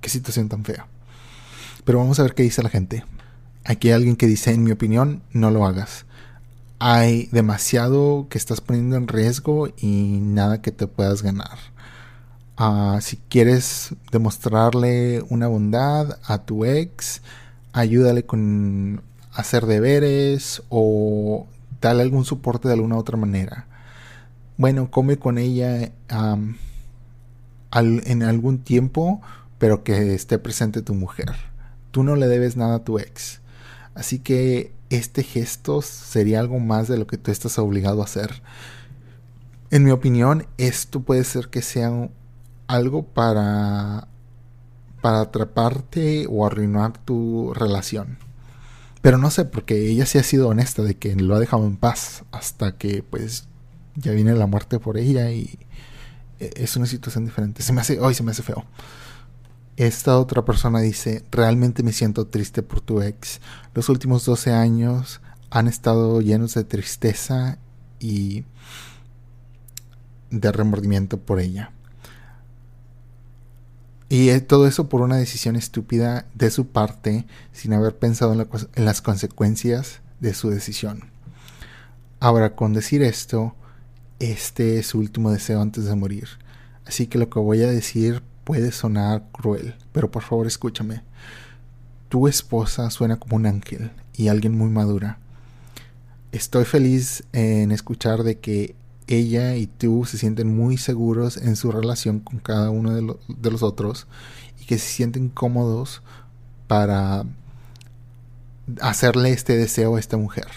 qué 0.01 0.09
situación 0.09 0.47
tan 0.47 0.63
fea. 0.63 0.85
Pero 1.85 1.97
vamos 1.97 2.19
a 2.19 2.23
ver 2.23 2.35
qué 2.35 2.43
dice 2.43 2.61
la 2.61 2.69
gente. 2.69 3.03
Aquí 3.63 3.87
hay 3.87 3.95
alguien 3.95 4.15
que 4.15 4.27
dice, 4.27 4.51
en 4.51 4.63
mi 4.63 4.71
opinión, 4.71 5.23
no 5.31 5.49
lo 5.49 5.65
hagas 5.65 6.05
hay 6.79 7.27
demasiado 7.31 8.27
que 8.29 8.37
estás 8.37 8.61
poniendo 8.61 8.95
en 8.95 9.07
riesgo 9.07 9.67
y 9.77 10.19
nada 10.21 10.61
que 10.61 10.71
te 10.71 10.87
puedas 10.87 11.21
ganar. 11.21 11.57
Ah, 12.57 12.99
si 13.01 13.17
quieres 13.17 13.95
demostrarle 14.11 15.23
una 15.29 15.47
bondad 15.47 16.19
a 16.25 16.39
tu 16.39 16.65
ex, 16.65 17.21
ayúdale 17.73 18.25
con 18.25 19.01
hacer 19.33 19.65
deberes 19.65 20.63
o 20.69 21.47
dale 21.81 22.01
algún 22.01 22.25
soporte 22.25 22.67
de 22.67 22.73
alguna 22.75 22.97
otra 22.97 23.17
manera. 23.17 23.67
Bueno, 24.57 24.89
come 24.91 25.17
con 25.17 25.37
ella 25.37 25.91
en 27.71 28.23
algún 28.23 28.59
tiempo, 28.59 29.21
pero 29.57 29.83
que 29.83 30.13
esté 30.15 30.39
presente 30.39 30.81
tu 30.81 30.93
mujer. 30.93 31.33
Tú 31.91 32.03
no 32.03 32.15
le 32.15 32.27
debes 32.27 32.57
nada 32.57 32.75
a 32.75 32.83
tu 32.83 32.99
ex. 32.99 33.41
Así 33.95 34.19
que 34.19 34.73
este 34.89 35.23
gesto 35.23 35.81
sería 35.81 36.39
algo 36.39 36.59
más 36.59 36.87
de 36.87 36.97
lo 36.97 37.07
que 37.07 37.17
tú 37.17 37.31
estás 37.31 37.59
obligado 37.59 38.01
a 38.01 38.05
hacer. 38.05 38.41
En 39.71 39.83
mi 39.83 39.91
opinión, 39.91 40.47
esto 40.57 41.01
puede 41.01 41.23
ser 41.23 41.49
que 41.49 41.61
sea 41.61 42.09
algo 42.67 43.03
para 43.03 44.07
para 45.01 45.21
atraparte 45.21 46.27
o 46.29 46.45
arruinar 46.45 46.97
tu 46.97 47.53
relación. 47.53 48.17
Pero 49.01 49.17
no 49.17 49.31
sé, 49.31 49.45
porque 49.45 49.89
ella 49.89 50.05
sí 50.05 50.17
ha 50.17 50.23
sido 50.23 50.49
honesta 50.49 50.81
de 50.83 50.97
que 50.97 51.15
lo 51.15 51.35
ha 51.35 51.39
dejado 51.39 51.65
en 51.65 51.77
paz 51.77 52.23
hasta 52.31 52.77
que 52.77 53.03
pues 53.03 53.47
ya 53.95 54.11
viene 54.11 54.33
la 54.35 54.45
muerte 54.45 54.79
por 54.79 54.97
ella 54.97 55.31
y 55.31 55.57
e, 56.39 56.51
es 56.55 56.75
una 56.75 56.85
situación 56.85 57.25
diferente. 57.25 57.63
Se 57.63 57.71
me 57.71 57.81
hace, 57.81 57.99
hoy 57.99 58.13
se 58.13 58.23
me 58.23 58.31
hace 58.31 58.43
feo. 58.43 58.65
Esta 59.79 60.19
otra 60.19 60.43
persona 60.43 60.81
dice, 60.81 61.23
realmente 61.31 61.83
me 61.83 61.93
siento 61.93 62.27
triste 62.27 62.61
por 62.63 62.81
tu 62.81 63.01
ex. 63.01 63.39
Los 63.73 63.87
últimos 63.87 64.25
12 64.25 64.51
años 64.51 65.21
han 65.51 65.69
estado 65.69 66.19
llenos 66.19 66.53
de 66.53 66.65
tristeza 66.65 67.59
y 67.97 68.43
de 70.31 70.51
remordimiento 70.51 71.17
por 71.17 71.39
ella. 71.39 71.71
Y 74.09 74.37
todo 74.41 74.67
eso 74.67 74.89
por 74.89 74.99
una 74.99 75.15
decisión 75.15 75.55
estúpida 75.55 76.25
de 76.35 76.51
su 76.51 76.67
parte 76.67 77.25
sin 77.53 77.71
haber 77.71 77.97
pensado 77.97 78.33
en, 78.33 78.49
en, 78.75 78.83
las 78.83 79.01
consecuencias 79.01 80.01
de 80.19 80.33
su 80.33 80.49
decisión. 80.49 81.05
Ahora, 82.19 82.53
con 82.53 82.73
decir 82.73 83.01
esto, 83.01 83.55
este 84.19 84.77
es 84.77 84.87
su 84.87 84.99
último 84.99 85.31
deseo 85.31 85.61
antes 85.61 85.85
de 85.85 85.95
morir. 85.95 86.27
Así 86.85 87.07
que 87.07 87.17
lo 87.17 87.29
que 87.29 87.39
voy 87.39 87.63
a 87.63 87.71
decir 87.71 88.23
puede 88.49 88.71
sonar 88.71 89.25
cruel, 89.31 89.75
pero 89.91 90.09
por 90.09 90.23
favor 90.23 90.47
escúchame. 90.47 91.03
Tu 92.07 92.27
esposa 92.27 92.89
suena 92.89 93.19
como 93.19 93.35
un 93.35 93.45
ángel 93.45 93.91
y 94.15 94.27
alguien 94.27 94.57
muy 94.57 94.71
madura. 94.71 95.19
Estoy 96.31 96.65
feliz 96.65 97.23
en 97.31 97.71
escuchar 97.71 98.23
de 98.23 98.39
que 98.39 98.73
ella 99.05 99.55
y 99.55 99.67
tú 99.67 100.03
se 100.05 100.17
sienten 100.17 100.57
muy 100.57 100.77
seguros 100.77 101.37
en 101.37 101.55
su 101.55 101.71
relación 101.71 102.21
con 102.21 102.39
cada 102.39 102.71
uno 102.71 102.95
de, 102.95 103.15
de 103.27 103.51
los 103.51 103.61
otros 103.61 104.07
y 104.59 104.65
que 104.65 104.79
se 104.79 104.87
sienten 104.87 105.29
cómodos 105.29 106.01
para 106.65 107.25
hacerle 108.81 109.29
este 109.29 109.57
deseo 109.57 109.95
a 109.95 109.99
esta 109.99 110.17
mujer. 110.17 110.47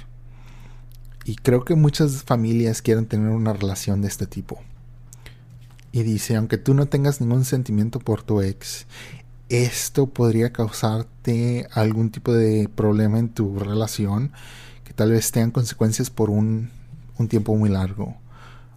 Y 1.26 1.36
creo 1.36 1.66
que 1.66 1.74
muchas 1.74 2.22
familias 2.22 2.80
quieren 2.80 3.04
tener 3.04 3.28
una 3.28 3.52
relación 3.52 4.00
de 4.00 4.08
este 4.08 4.26
tipo. 4.26 4.62
Y 5.92 6.04
dice, 6.04 6.36
aunque 6.36 6.56
tú 6.56 6.72
no 6.72 6.86
tengas 6.86 7.20
ningún 7.20 7.44
sentimiento 7.44 7.98
por 7.98 8.22
tu 8.22 8.40
ex, 8.40 8.86
esto 9.50 10.06
podría 10.06 10.50
causarte 10.50 11.68
algún 11.72 12.10
tipo 12.10 12.32
de 12.32 12.70
problema 12.74 13.18
en 13.18 13.28
tu 13.28 13.58
relación 13.58 14.32
que 14.84 14.94
tal 14.94 15.10
vez 15.10 15.30
tengan 15.30 15.50
consecuencias 15.50 16.08
por 16.08 16.30
un, 16.30 16.70
tiempo 17.28 17.54
muy 17.54 17.68
largo. 17.68 18.16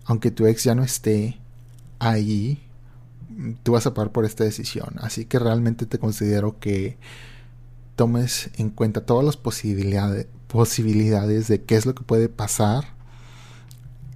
Aunque 0.04 0.30
tu 0.30 0.46
ex 0.46 0.66
ya 0.66 0.76
no 0.76 0.84
esté 0.84 1.40
ahí, 1.98 2.62
tú 3.64 3.72
vas 3.72 3.88
a 3.88 3.94
pagar 3.94 4.12
por 4.12 4.26
esta 4.26 4.44
decisión. 4.44 4.96
Así 5.00 5.26
que 5.26 5.40
realmente 5.40 5.86
te 5.86 5.98
considero 5.98 6.60
que 6.60 6.98
tomes 7.96 8.52
en 8.58 8.70
cuenta 8.70 9.06
todas 9.06 9.26
las 9.26 9.38
posibilidades, 9.38 10.28
posibilidades 10.48 11.48
de 11.48 11.64
qué 11.64 11.76
es 11.78 11.86
lo 11.86 11.96
que 11.96 12.04
puede 12.04 12.30
pasar 12.30 12.84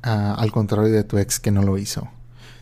ah, 0.04 0.36
al 0.38 0.52
contrario 0.52 0.92
de 0.92 1.04
tu 1.06 1.18
ex 1.18 1.40
que 1.40 1.50
no 1.52 1.64
lo 1.64 1.78
hizo 1.78 2.10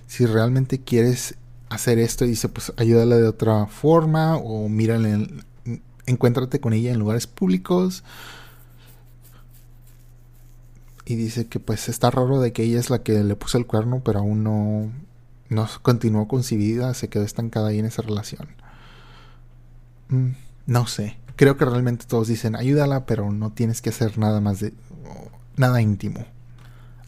si 0.08 0.26
realmente 0.26 0.80
quieres 0.80 1.36
hacer 1.70 2.00
esto, 2.00 2.26
dice, 2.26 2.50
pues 2.50 2.74
ayúdala 2.78 3.18
de 3.18 3.28
otra 3.28 3.68
forma 3.68 4.38
o 4.38 4.70
mírale, 4.70 5.28
encuéntrate 6.06 6.60
con 6.60 6.74
ella 6.74 6.92
en 6.92 7.00
lugares 7.00 7.28
públicos. 7.28 8.04
y 11.10 11.16
dice 11.16 11.48
que 11.48 11.62
pues 11.62 11.88
está 11.88 12.12
raro 12.12 12.42
de 12.42 12.52
que 12.52 12.64
ella 12.64 12.80
es 12.80 12.90
la 12.90 13.02
que 13.02 13.24
le 13.24 13.36
puso 13.38 13.58
el 13.58 13.66
cuerno, 13.66 14.02
pero 14.04 14.20
aún 14.20 14.44
no, 14.44 14.92
no 15.48 15.68
continuó 15.82 16.28
con 16.28 16.44
su 16.44 16.58
vida, 16.58 16.94
se 16.94 17.08
quedó 17.08 17.24
estancada 17.24 17.70
ahí 17.70 17.80
en 17.80 17.86
esa 17.86 18.02
relación. 18.02 18.50
Mm, 20.10 20.32
no 20.66 20.86
sé, 20.86 21.18
creo 21.38 21.56
que 21.56 21.64
realmente 21.64 22.06
todos 22.06 22.28
dicen 22.28 22.58
ayúdala, 22.58 23.06
pero 23.06 23.32
no 23.32 23.52
tienes 23.54 23.82
que 23.82 23.90
hacer 23.90 24.18
nada 24.18 24.42
más 24.42 24.60
de 24.60 24.74
nada 25.56 25.82
íntimo. 25.82 26.26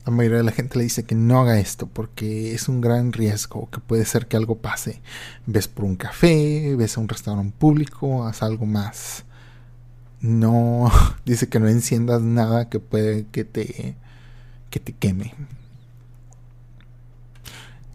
La 0.06 0.12
mayoría 0.12 0.38
de 0.40 0.44
la 0.44 0.52
gente 0.52 0.78
le 0.78 0.86
dice 0.86 1.04
que 1.04 1.16
no 1.16 1.40
haga 1.40 1.60
esto 1.60 1.88
porque 1.88 2.54
es 2.56 2.68
un 2.68 2.82
gran 2.82 3.14
riesgo, 3.14 3.70
que 3.72 3.80
puede 3.80 4.06
ser 4.06 4.28
que 4.28 4.38
algo 4.38 4.58
pase. 4.58 5.02
Ves 5.46 5.68
por 5.68 5.86
un 5.86 5.96
café, 5.96 6.76
ves 6.76 6.98
a 6.98 7.02
un 7.02 7.10
restaurante 7.10 7.56
público, 7.60 8.26
haz 8.26 8.42
algo 8.42 8.66
más 8.66 9.26
no 10.22 10.92
dice 11.26 11.48
que 11.50 11.60
no 11.60 11.68
enciendas 11.68 12.22
nada 12.22 12.70
que 12.70 12.80
puede 12.80 13.26
que 13.32 13.44
te 13.44 13.96
que 14.70 14.80
te 14.80 14.94
queme. 14.94 15.34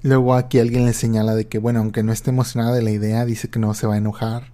Luego 0.02 0.34
aquí 0.34 0.58
alguien 0.58 0.84
le 0.84 0.92
señala 0.92 1.34
de 1.34 1.46
que 1.46 1.58
bueno, 1.58 1.80
aunque 1.80 2.02
no 2.02 2.12
esté 2.12 2.30
emocionada 2.30 2.74
de 2.74 2.82
la 2.82 2.90
idea, 2.90 3.24
dice 3.24 3.48
que 3.48 3.58
no 3.58 3.72
se 3.74 3.86
va 3.86 3.94
a 3.94 3.98
enojar. 3.98 4.52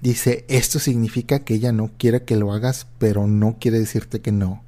Dice, 0.00 0.44
esto 0.48 0.78
significa 0.78 1.40
que 1.40 1.54
ella 1.54 1.72
no 1.72 1.90
quiere 1.98 2.22
que 2.22 2.36
lo 2.36 2.52
hagas, 2.52 2.86
pero 2.98 3.26
no 3.26 3.56
quiere 3.60 3.78
decirte 3.78 4.20
que 4.20 4.32
no. 4.32 4.62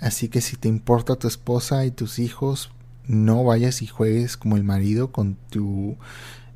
Así 0.00 0.28
que 0.28 0.40
si 0.40 0.56
te 0.56 0.68
importa 0.68 1.16
tu 1.16 1.28
esposa 1.28 1.84
y 1.84 1.90
tus 1.90 2.18
hijos, 2.18 2.70
no 3.06 3.44
vayas 3.44 3.82
y 3.82 3.86
juegues 3.86 4.36
como 4.36 4.56
el 4.56 4.64
marido 4.64 5.12
con 5.12 5.36
tu 5.50 5.96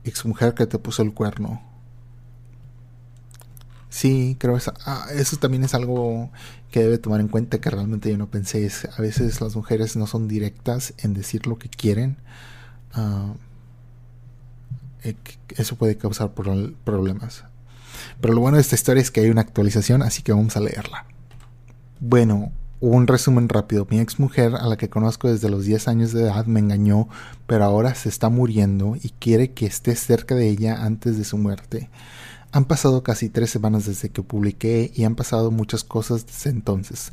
exmujer 0.05 0.55
que 0.55 0.67
te 0.67 0.79
puso 0.79 1.03
el 1.03 1.15
cuerno. 1.15 1.63
Sí, 3.91 4.37
creo 4.39 4.57
que 4.57 4.63
ah, 4.85 5.07
eso 5.15 5.37
también 5.39 5.65
es 5.65 5.75
algo 5.75 6.31
que 6.71 6.81
debe 6.81 6.99
tomar 6.99 7.21
en 7.21 7.29
cuenta 7.29 7.61
que 7.61 7.71
realmente 7.71 8.11
yo 8.11 8.19
no 8.19 8.31
pensé. 8.31 8.65
Es, 8.67 8.85
a 8.85 9.01
veces 9.01 9.41
las 9.41 9.57
mujeres 9.57 9.97
no 9.97 10.07
son 10.07 10.29
directas 10.29 10.95
en 10.99 11.15
decir 11.15 11.47
lo 11.47 11.59
que 11.59 11.69
quieren. 11.69 12.19
Ah, 12.93 13.33
eh, 15.05 15.15
eso 15.57 15.77
puede 15.77 15.97
causar 15.97 16.33
problemas. 16.33 17.45
Pero 18.21 18.35
lo 18.35 18.41
bueno 18.41 18.57
de 18.57 18.63
esta 18.63 18.75
historia 18.75 19.01
es 19.01 19.11
que 19.11 19.21
hay 19.21 19.31
una 19.31 19.41
actualización, 19.41 20.03
así 20.03 20.23
que 20.23 20.33
vamos 20.33 20.57
a 20.57 20.61
leerla. 20.61 21.07
Bueno, 22.01 22.53
un 22.81 23.07
resumen 23.07 23.49
rápido. 23.49 23.87
Mi 23.91 24.01
ex 24.01 24.19
mujer, 24.19 24.55
a 24.55 24.67
la 24.67 24.77
que 24.77 24.89
conozco 24.89 25.29
desde 25.29 25.49
los 25.49 25.65
10 25.65 25.89
años 25.89 26.13
de 26.13 26.23
edad, 26.23 26.47
me 26.47 26.61
engañó, 26.61 27.09
pero 27.47 27.65
ahora 27.65 27.95
se 27.95 28.09
está 28.09 28.29
muriendo 28.29 28.97
y 29.01 29.11
quiere 29.11 29.53
que 29.53 29.67
esté 29.67 29.97
cerca 29.97 30.35
de 30.35 30.49
ella 30.49 30.85
antes 30.85 31.19
de 31.19 31.25
su 31.25 31.39
muerte. 31.39 31.91
Han 32.53 32.65
pasado 32.65 33.03
casi 33.03 33.29
tres 33.29 33.51
semanas 33.51 33.87
desde 33.87 34.09
que 34.11 34.23
publiqué 34.23 34.91
y 34.95 35.05
han 35.05 35.17
pasado 35.17 35.51
muchas 35.51 35.85
cosas 35.85 36.27
desde 36.27 36.51
entonces. 36.51 37.13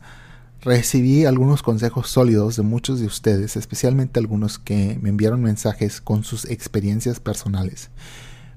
Recibí 0.61 1.25
algunos 1.25 1.61
consejos 1.61 2.09
sólidos 2.09 2.55
de 2.55 2.63
muchos 2.63 2.99
de 2.99 3.05
ustedes, 3.05 3.55
especialmente 3.57 4.19
algunos 4.19 4.57
que 4.57 4.97
me 5.01 5.09
enviaron 5.09 5.41
mensajes 5.41 5.99
con 5.99 6.23
sus 6.23 6.45
experiencias 6.45 7.19
personales. 7.19 7.89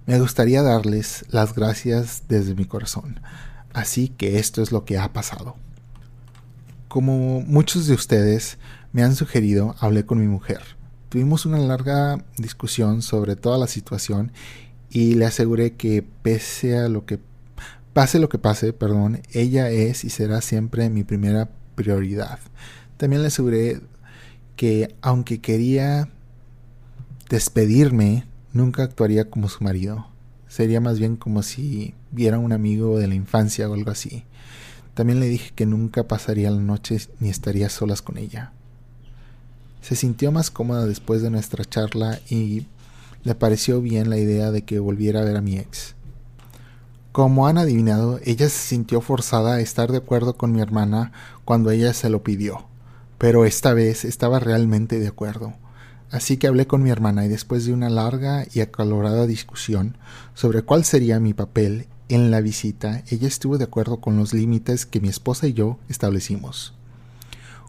Me 0.06 0.18
gustaría 0.20 0.62
darles 0.62 1.24
las 1.28 1.54
gracias 1.54 2.22
desde 2.28 2.54
mi 2.54 2.64
corazón. 2.64 3.20
Así 3.74 4.08
que 4.08 4.38
esto 4.38 4.62
es 4.62 4.72
lo 4.72 4.84
que 4.84 4.98
ha 4.98 5.12
pasado. 5.12 5.56
Como 6.88 7.42
muchos 7.42 7.86
de 7.86 7.94
ustedes 7.94 8.56
me 8.92 9.02
han 9.02 9.14
sugerido, 9.14 9.76
hablé 9.78 10.06
con 10.06 10.18
mi 10.18 10.26
mujer. 10.26 10.62
Tuvimos 11.10 11.44
una 11.44 11.58
larga 11.58 12.24
discusión 12.38 13.02
sobre 13.02 13.36
toda 13.36 13.58
la 13.58 13.66
situación 13.66 14.32
y 14.88 15.14
le 15.14 15.26
aseguré 15.26 15.74
que 15.74 16.02
pese 16.22 16.78
a 16.78 16.88
lo 16.88 17.04
que 17.04 17.18
pase 17.92 18.18
lo 18.18 18.28
que 18.28 18.38
pase, 18.38 18.72
perdón, 18.72 19.20
ella 19.32 19.70
es 19.70 20.04
y 20.04 20.10
será 20.10 20.40
siempre 20.40 20.88
mi 20.88 21.04
primera 21.04 21.50
prioridad. 21.74 22.38
También 22.96 23.22
le 23.22 23.28
aseguré 23.28 23.80
que 24.56 24.94
aunque 25.02 25.40
quería 25.40 26.08
despedirme, 27.28 28.24
nunca 28.52 28.82
actuaría 28.82 29.28
como 29.28 29.48
su 29.48 29.62
marido. 29.62 30.06
Sería 30.48 30.80
más 30.80 30.98
bien 30.98 31.16
como 31.16 31.42
si 31.42 31.94
viera 32.12 32.38
un 32.38 32.52
amigo 32.52 32.98
de 32.98 33.08
la 33.08 33.14
infancia 33.14 33.68
o 33.68 33.74
algo 33.74 33.90
así. 33.90 34.24
También 34.98 35.20
le 35.20 35.28
dije 35.28 35.52
que 35.54 35.64
nunca 35.64 36.08
pasaría 36.08 36.50
la 36.50 36.60
noche 36.60 36.98
ni 37.20 37.28
estaría 37.28 37.68
solas 37.68 38.02
con 38.02 38.18
ella. 38.18 38.50
Se 39.80 39.94
sintió 39.94 40.32
más 40.32 40.50
cómoda 40.50 40.86
después 40.86 41.22
de 41.22 41.30
nuestra 41.30 41.64
charla 41.64 42.18
y 42.28 42.66
le 43.22 43.36
pareció 43.36 43.80
bien 43.80 44.10
la 44.10 44.16
idea 44.16 44.50
de 44.50 44.62
que 44.62 44.80
volviera 44.80 45.20
a 45.20 45.24
ver 45.24 45.36
a 45.36 45.40
mi 45.40 45.56
ex. 45.56 45.94
Como 47.12 47.46
han 47.46 47.58
adivinado, 47.58 48.18
ella 48.24 48.48
se 48.48 48.58
sintió 48.58 49.00
forzada 49.00 49.54
a 49.54 49.60
estar 49.60 49.92
de 49.92 49.98
acuerdo 49.98 50.36
con 50.36 50.50
mi 50.50 50.60
hermana 50.60 51.12
cuando 51.44 51.70
ella 51.70 51.94
se 51.94 52.10
lo 52.10 52.24
pidió, 52.24 52.66
pero 53.18 53.44
esta 53.44 53.74
vez 53.74 54.04
estaba 54.04 54.40
realmente 54.40 54.98
de 54.98 55.06
acuerdo. 55.06 55.52
Así 56.10 56.38
que 56.38 56.48
hablé 56.48 56.66
con 56.66 56.82
mi 56.82 56.90
hermana 56.90 57.24
y 57.24 57.28
después 57.28 57.64
de 57.66 57.72
una 57.72 57.88
larga 57.88 58.46
y 58.52 58.62
acalorada 58.62 59.28
discusión 59.28 59.96
sobre 60.34 60.62
cuál 60.62 60.84
sería 60.84 61.20
mi 61.20 61.34
papel 61.34 61.86
en 62.08 62.30
la 62.30 62.40
visita, 62.40 63.02
ella 63.10 63.28
estuvo 63.28 63.58
de 63.58 63.64
acuerdo 63.64 64.00
con 64.00 64.16
los 64.16 64.32
límites 64.32 64.86
que 64.86 65.00
mi 65.00 65.08
esposa 65.08 65.46
y 65.46 65.52
yo 65.52 65.78
establecimos. 65.88 66.74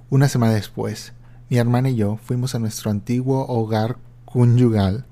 Una 0.10 0.30
semana 0.30 0.54
después, 0.54 1.14
mi 1.50 1.58
hermana 1.58 1.90
y 1.90 1.96
yo 1.96 2.18
fuimos 2.24 2.56
a 2.56 2.60
nuestro 2.60 2.92
antiguo 2.92 3.46
hogar 3.48 3.98
conyugal 4.26 5.06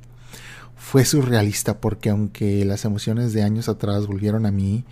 fue 0.78 1.04
surrealista 1.04 1.82
porque 1.82 2.10
aunque 2.10 2.64
las 2.64 2.86
emociones 2.86 3.34
de 3.34 3.44
años 3.44 3.68
atrás 3.68 4.08
volvieron 4.08 4.46
a 4.46 4.52
mí, 4.52 4.86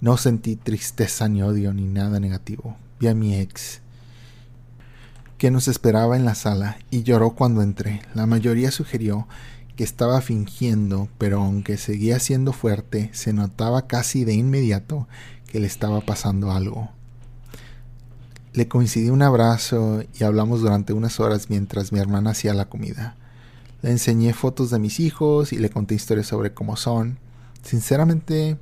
no 0.00 0.16
sentí 0.16 0.56
tristeza 0.56 1.28
ni 1.28 1.42
odio 1.42 1.72
ni 1.72 1.84
nada 1.84 2.18
negativo. 2.18 2.76
Vi 2.98 3.06
a 3.06 3.14
mi 3.14 3.36
ex 3.36 3.80
que 5.36 5.52
nos 5.52 5.68
esperaba 5.68 6.16
en 6.16 6.24
la 6.24 6.34
sala 6.34 6.78
y 6.90 7.04
lloró 7.04 7.36
cuando 7.36 7.62
entré. 7.62 8.02
La 8.14 8.26
mayoría 8.26 8.72
sugirió 8.72 9.28
que 9.78 9.84
estaba 9.84 10.20
fingiendo, 10.22 11.08
pero 11.18 11.40
aunque 11.40 11.76
seguía 11.76 12.18
siendo 12.18 12.52
fuerte, 12.52 13.10
se 13.12 13.32
notaba 13.32 13.86
casi 13.86 14.24
de 14.24 14.34
inmediato 14.34 15.06
que 15.46 15.60
le 15.60 15.68
estaba 15.68 16.00
pasando 16.00 16.50
algo. 16.50 16.90
Le 18.54 18.66
coincidí 18.66 19.08
un 19.10 19.22
abrazo 19.22 20.02
y 20.18 20.24
hablamos 20.24 20.62
durante 20.62 20.94
unas 20.94 21.20
horas 21.20 21.48
mientras 21.48 21.92
mi 21.92 22.00
hermana 22.00 22.30
hacía 22.30 22.54
la 22.54 22.68
comida. 22.68 23.14
Le 23.82 23.92
enseñé 23.92 24.32
fotos 24.32 24.70
de 24.70 24.80
mis 24.80 24.98
hijos 24.98 25.52
y 25.52 25.58
le 25.58 25.70
conté 25.70 25.94
historias 25.94 26.26
sobre 26.26 26.52
cómo 26.52 26.76
son. 26.76 27.20
Sinceramente, 27.62 28.58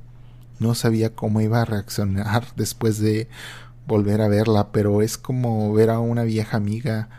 no 0.59 0.75
sabía 0.75 1.15
cómo 1.15 1.41
iba 1.41 1.63
a 1.63 1.65
reaccionar 1.65 2.45
después 2.55 2.99
de 2.99 3.27
volver 3.87 4.21
a 4.21 4.27
verla, 4.27 4.71
pero 4.71 5.01
es 5.01 5.17
como 5.17 5.73
ver 5.73 5.89
a 5.89 5.97
una 5.97 6.21
vieja 6.21 6.57
amiga 6.57 7.09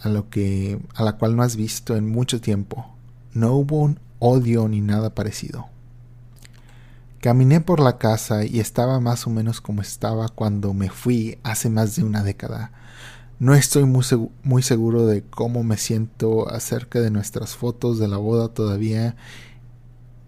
a 0.00 0.08
lo 0.08 0.28
que 0.28 0.80
a 0.96 1.04
la 1.04 1.12
cual 1.12 1.36
no 1.36 1.44
has 1.44 1.54
visto 1.54 1.94
en 1.94 2.10
mucho 2.10 2.40
tiempo. 2.40 2.93
No 3.34 3.52
hubo 3.52 3.80
un 3.80 3.98
odio 4.20 4.68
ni 4.68 4.80
nada 4.80 5.14
parecido. 5.14 5.66
Caminé 7.20 7.60
por 7.60 7.80
la 7.80 7.98
casa 7.98 8.44
y 8.44 8.60
estaba 8.60 9.00
más 9.00 9.26
o 9.26 9.30
menos 9.30 9.60
como 9.60 9.82
estaba 9.82 10.28
cuando 10.28 10.72
me 10.72 10.88
fui 10.88 11.38
hace 11.42 11.68
más 11.68 11.96
de 11.96 12.04
una 12.04 12.22
década. 12.22 12.70
No 13.40 13.54
estoy 13.54 13.84
muy, 13.84 14.62
seguro 14.62 15.06
de 15.06 15.24
cómo 15.24 15.64
me 15.64 15.76
siento 15.76 16.48
acerca 16.48 17.00
de 17.00 17.10
nuestras 17.10 17.56
fotos 17.56 17.98
de 17.98 18.06
la 18.06 18.18
boda 18.18 18.48
todavía 18.48 19.16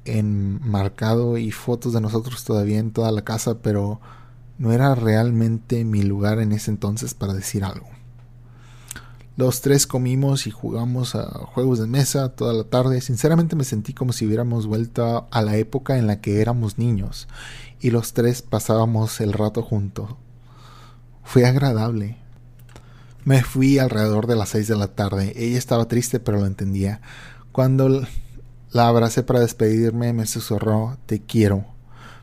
enmarcado 0.04 1.38
y 1.38 1.52
fotos 1.52 1.92
de 1.92 2.00
nosotros 2.00 2.44
todavía 2.44 2.78
en 2.78 2.90
toda 2.90 3.12
la 3.12 3.22
casa, 3.22 3.58
pero 3.62 4.00
no 4.58 4.72
era 4.72 4.94
realmente 4.96 5.84
mi 5.84 6.02
lugar 6.02 6.40
en 6.40 6.52
ese 6.52 6.72
entonces 6.72 7.14
para 7.14 7.34
decir 7.34 7.62
algo. 7.62 7.86
Los 9.36 9.60
tres 9.60 9.86
comimos 9.86 10.46
y 10.46 10.50
jugamos 10.50 11.14
a 11.14 11.26
juegos 11.26 11.78
de 11.78 11.86
mesa 11.86 12.30
toda 12.30 12.54
la 12.54 12.64
tarde. 12.64 13.02
Sinceramente 13.02 13.54
me 13.54 13.64
sentí 13.64 13.92
como 13.92 14.14
si 14.14 14.26
hubiéramos 14.26 14.66
vuelto 14.66 15.28
a 15.30 15.42
la 15.42 15.58
época 15.58 15.98
en 15.98 16.06
la 16.06 16.22
que 16.22 16.40
éramos 16.40 16.78
niños 16.78 17.28
y 17.80 17.90
los 17.90 18.14
tres 18.14 18.40
pasábamos 18.40 19.20
el 19.20 19.34
rato 19.34 19.62
juntos. 19.62 20.10
Fue 21.22 21.44
agradable. 21.44 22.16
Me 23.24 23.42
fui 23.42 23.78
alrededor 23.78 24.26
de 24.26 24.36
las 24.36 24.50
seis 24.50 24.68
de 24.68 24.76
la 24.76 24.88
tarde. 24.94 25.34
Ella 25.36 25.58
estaba 25.58 25.86
triste, 25.86 26.20
pero 26.20 26.38
lo 26.38 26.46
entendía. 26.46 27.02
Cuando 27.52 28.06
la 28.70 28.88
abracé 28.88 29.22
para 29.22 29.40
despedirme, 29.40 30.12
me 30.12 30.26
susurró, 30.26 30.96
te 31.04 31.20
quiero. 31.20 31.66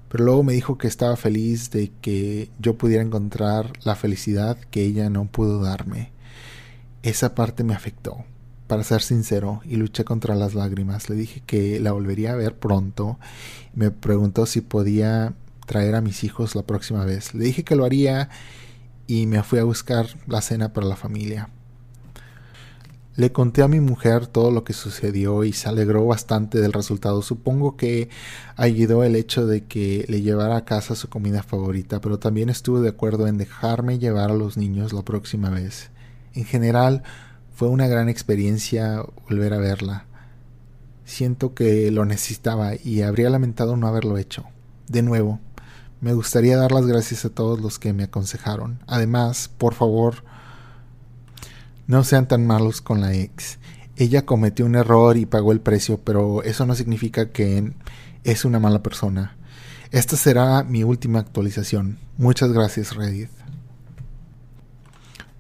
Pero 0.10 0.24
luego 0.24 0.44
me 0.44 0.54
dijo 0.54 0.78
que 0.78 0.88
estaba 0.88 1.16
feliz 1.16 1.70
de 1.70 1.92
que 2.02 2.50
yo 2.60 2.78
pudiera 2.78 3.04
encontrar 3.04 3.74
la 3.84 3.96
felicidad 3.96 4.58
que 4.72 4.84
ella 4.84 5.10
no 5.10 5.26
pudo 5.26 5.62
darme. 5.62 6.13
Esa 7.04 7.36
parte 7.36 7.66
me 7.66 7.74
afectó, 7.74 8.24
para 8.68 8.84
ser 8.86 9.02
sincero, 9.02 9.60
y 9.66 9.76
luché 9.76 10.06
contra 10.06 10.36
las 10.36 10.56
lágrimas. 10.56 11.10
Le 11.10 11.16
dije 11.18 11.44
que 11.46 11.82
la 11.82 11.92
volvería 11.92 12.32
a 12.32 12.38
ver 12.38 12.56
pronto. 12.58 13.20
Me 13.76 13.92
preguntó 13.92 14.46
si 14.46 14.62
podía 14.62 15.34
traer 15.66 15.96
a 15.96 16.02
mis 16.02 16.24
hijos 16.24 16.56
la 16.56 16.64
próxima 16.64 17.04
vez. 17.04 17.34
Le 17.34 17.44
dije 17.44 17.66
que 17.66 17.76
lo 17.76 17.84
haría 17.84 18.30
y 19.06 19.28
me 19.28 19.44
fui 19.44 19.60
a 19.60 19.66
buscar 19.66 20.08
la 20.28 20.42
cena 20.42 20.72
para 20.72 20.88
la 20.88 20.96
familia. 20.96 21.50
Le 23.18 23.34
conté 23.34 23.62
a 23.64 23.68
mi 23.68 23.82
mujer 23.82 24.26
todo 24.26 24.50
lo 24.50 24.64
que 24.64 24.72
sucedió 24.72 25.44
y 25.44 25.52
se 25.52 25.68
alegró 25.68 26.06
bastante 26.06 26.62
del 26.62 26.72
resultado. 26.72 27.22
Supongo 27.22 27.76
que 27.76 28.10
ayudó 28.56 29.04
el 29.04 29.18
hecho 29.18 29.46
de 29.46 29.66
que 29.66 30.06
le 30.08 30.22
llevara 30.22 30.56
a 30.56 30.66
casa 30.66 30.96
su 30.96 31.10
comida 31.10 31.44
favorita, 31.44 32.00
pero 32.00 32.18
también 32.18 32.50
estuvo 32.50 32.80
de 32.80 32.90
acuerdo 32.90 33.28
en 33.28 33.38
dejarme 33.38 34.00
llevar 34.00 34.32
a 34.32 34.36
los 34.36 34.56
niños 34.56 34.94
la 34.94 35.04
próxima 35.04 35.50
vez. 35.50 35.92
En 36.34 36.46
general, 36.46 37.04
fue 37.54 37.68
una 37.70 37.88
gran 37.88 38.10
experiencia 38.10 39.04
volver 39.30 39.54
a 39.54 39.58
verla. 39.58 40.06
Siento 41.06 41.54
que 41.54 41.92
lo 41.92 42.06
necesitaba 42.06 42.72
y 42.76 43.02
habría 43.02 43.30
lamentado 43.30 43.78
no 43.78 43.88
haberlo 43.88 44.18
hecho. 44.18 44.46
De 44.88 45.02
nuevo, 45.02 45.40
me 46.02 46.14
gustaría 46.14 46.58
dar 46.58 46.72
las 46.72 46.88
gracias 46.88 47.26
a 47.26 47.30
todos 47.30 47.62
los 47.62 47.80
que 47.80 47.94
me 47.94 48.04
aconsejaron. 48.04 48.80
Además, 48.88 49.50
por 49.58 49.74
favor, 49.74 50.24
no 51.88 52.04
sean 52.04 52.28
tan 52.28 52.48
malos 52.48 52.82
con 52.82 53.02
la 53.02 53.14
ex. 53.14 53.60
Ella 53.96 54.26
cometió 54.26 54.66
un 54.66 54.76
error 54.76 55.18
y 55.18 55.26
pagó 55.26 55.52
el 55.52 55.62
precio, 55.62 56.00
pero 56.04 56.42
eso 56.44 56.66
no 56.66 56.74
significa 56.76 57.32
que 57.32 57.74
es 58.24 58.46
una 58.46 58.60
mala 58.60 58.82
persona. 58.82 59.38
Esta 59.92 60.18
será 60.18 60.64
mi 60.64 60.84
última 60.84 61.20
actualización. 61.20 62.00
Muchas 62.18 62.52
gracias, 62.52 62.96
Reddit. 62.96 63.43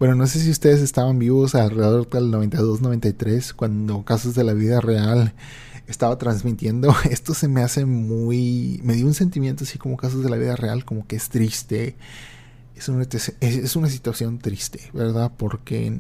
Bueno, 0.04 0.16
no 0.16 0.28
sé 0.28 0.42
si 0.42 0.50
ustedes 0.50 0.82
estaban 0.82 1.18
vivos 1.18 1.56
alrededor 1.56 2.10
del 2.10 2.26
92-93 2.26 3.54
cuando 3.54 4.04
Casos 4.04 4.36
de 4.36 4.44
la 4.44 4.52
Vida 4.52 4.82
Real 4.82 5.34
estaba 5.88 6.18
transmitiendo. 6.18 6.94
Esto 7.10 7.34
se 7.34 7.48
me 7.48 7.62
hace 7.62 7.86
muy... 7.86 8.82
me 8.84 8.96
dio 8.96 9.06
un 9.06 9.14
sentimiento 9.14 9.64
así 9.64 9.78
como 9.78 9.96
Casos 9.96 10.22
de 10.22 10.30
la 10.30 10.36
Vida 10.36 10.58
Real, 10.58 10.84
como 10.84 11.08
que 11.08 11.16
es 11.16 11.30
triste. 11.30 11.96
Es 12.76 12.90
una, 12.90 13.08
es 13.40 13.76
una 13.78 13.88
situación 13.88 14.40
triste, 14.40 14.82
¿verdad? 14.92 15.32
Porque 15.38 15.98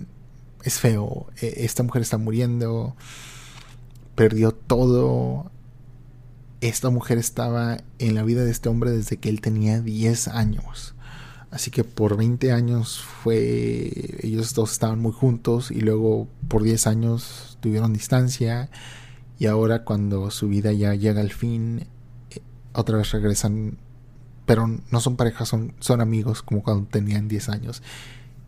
es 0.66 0.80
feo. 0.82 1.28
E, 1.42 1.64
esta 1.64 1.84
mujer 1.84 2.02
está 2.02 2.18
muriendo. 2.18 2.98
Perdió 4.16 4.52
todo. 4.52 5.50
Esta 6.60 6.90
mujer 6.90 7.20
estaba 7.20 7.78
en 8.00 8.16
la 8.16 8.24
vida 8.24 8.44
de 8.44 8.52
este 8.52 8.68
hombre 8.68 8.92
desde 8.92 9.16
que 9.16 9.30
él 9.30 9.40
tenía 9.40 9.80
10 9.80 10.28
años. 10.28 10.94
Así 11.54 11.70
que 11.70 11.84
por 11.84 12.18
20 12.18 12.52
años 12.52 13.04
fue. 13.04 14.18
Ellos 14.24 14.56
dos 14.56 14.72
estaban 14.72 15.00
muy 15.00 15.12
juntos 15.12 15.70
y 15.70 15.82
luego 15.82 16.28
por 16.48 16.64
10 16.64 16.88
años 16.88 17.60
tuvieron 17.62 17.94
distancia. 17.94 18.72
Y 19.38 19.46
ahora, 19.46 19.84
cuando 19.84 20.32
su 20.32 20.48
vida 20.48 20.72
ya 20.74 20.96
llega 20.96 21.22
al 21.22 21.32
fin, 21.32 21.86
eh, 22.32 22.42
otra 22.74 22.98
vez 22.98 23.12
regresan. 23.12 23.78
Pero 24.48 24.68
no 24.68 25.00
son 25.00 25.16
parejas, 25.16 25.48
son, 25.48 25.76
son 25.80 26.02
amigos 26.02 26.42
como 26.42 26.64
cuando 26.64 26.88
tenían 26.90 27.28
10 27.28 27.50
años. 27.50 27.84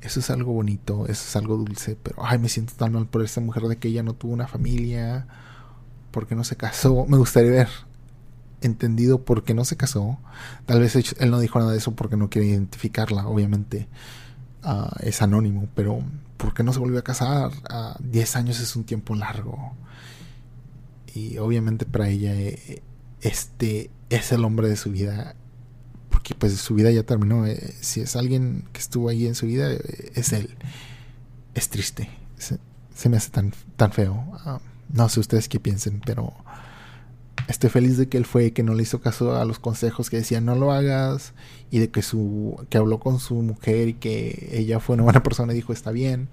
Eso 0.02 0.20
es 0.20 0.32
algo 0.32 0.54
bonito, 0.54 1.06
eso 1.06 1.12
es 1.28 1.36
algo 1.36 1.58
dulce. 1.58 1.96
Pero, 2.02 2.26
ay, 2.26 2.40
me 2.40 2.50
siento 2.50 2.74
tan 2.76 2.94
mal 2.94 3.06
por 3.06 3.24
esta 3.24 3.40
mujer 3.40 3.64
de 3.68 3.78
que 3.78 3.90
ella 3.90 4.02
no 4.02 4.14
tuvo 4.16 4.34
una 4.34 4.48
familia. 4.48 5.28
Porque 6.10 6.34
no 6.34 6.44
se 6.44 6.56
casó. 6.56 7.06
Me 7.06 7.18
gustaría 7.18 7.52
ver 7.52 7.70
entendido 8.62 9.24
por 9.24 9.44
qué 9.44 9.54
no 9.54 9.66
se 9.66 9.78
casó. 9.78 10.18
Tal 10.66 10.80
vez 10.80 10.96
él 10.96 11.32
no 11.32 11.40
dijo 11.40 11.60
nada 11.60 11.72
de 11.72 11.78
eso 11.78 11.96
porque 11.96 12.18
no 12.18 12.30
quiere 12.30 12.48
identificarla, 12.48 13.28
obviamente. 13.28 13.88
Ah, 14.64 14.96
es 15.02 15.22
anónimo, 15.22 15.68
pero 15.76 16.02
¿por 16.38 16.54
qué 16.54 16.64
no 16.64 16.74
se 16.74 16.80
volvió 16.80 17.00
a 17.00 17.04
casar? 17.04 17.52
Uh, 17.70 18.02
10 18.04 18.36
años 18.36 18.60
es 18.60 18.76
un 18.76 18.84
tiempo 18.84 19.16
largo. 19.16 19.74
Y 21.14 21.38
obviamente 21.38 21.86
para 21.86 22.10
ella 22.10 22.34
eh, 22.36 22.82
este 23.22 23.90
es 24.10 24.32
el 24.32 24.44
hombre 24.44 24.68
de 24.68 24.76
su 24.76 24.92
vida. 24.92 25.36
Porque 26.10 26.36
pues 26.36 26.58
su 26.58 26.76
vida 26.76 26.92
ya 26.92 27.04
terminó. 27.04 27.46
Eh, 27.46 27.74
si 27.82 28.02
es 28.02 28.16
alguien 28.16 28.66
que 28.74 28.80
estuvo 28.80 29.10
ahí 29.10 29.28
en 29.28 29.36
su 29.36 29.46
vida, 29.46 29.72
eh, 29.72 30.12
es 30.16 30.34
él. 30.34 30.56
Es 31.54 31.70
triste. 31.70 32.10
Se, 32.38 33.10
me 33.10 33.18
hace 33.18 33.30
tan, 33.30 33.54
tan 33.76 33.92
feo. 33.92 34.24
Ah, 34.46 34.60
no 34.90 35.10
sé 35.10 35.20
ustedes 35.20 35.48
qué 35.48 35.60
piensen, 35.60 36.02
pero 36.06 36.34
estoy 37.48 37.70
feliz 37.70 37.98
de 37.98 38.08
que 38.08 38.18
él 38.18 38.26
fue, 38.26 38.52
que 38.52 38.64
no 38.64 38.74
le 38.74 38.84
hizo 38.84 39.02
caso 39.02 39.36
a 39.36 39.46
los 39.46 39.60
consejos 39.60 40.10
que 40.10 40.18
decían 40.18 40.46
no 40.46 40.56
lo 40.56 40.72
hagas 40.72 41.34
y 41.70 41.80
de 41.80 41.90
que 41.90 42.02
su 42.02 42.66
que 42.70 42.78
habló 42.78 43.00
con 43.00 43.20
su 43.20 43.36
mujer 43.36 43.90
y 43.90 43.94
que 43.94 44.50
ella 44.52 44.80
fue 44.80 44.96
una 44.96 45.04
buena 45.04 45.24
persona 45.24 45.54
y 45.54 45.58
dijo 45.58 45.74
está 45.74 45.92
bien, 45.92 46.30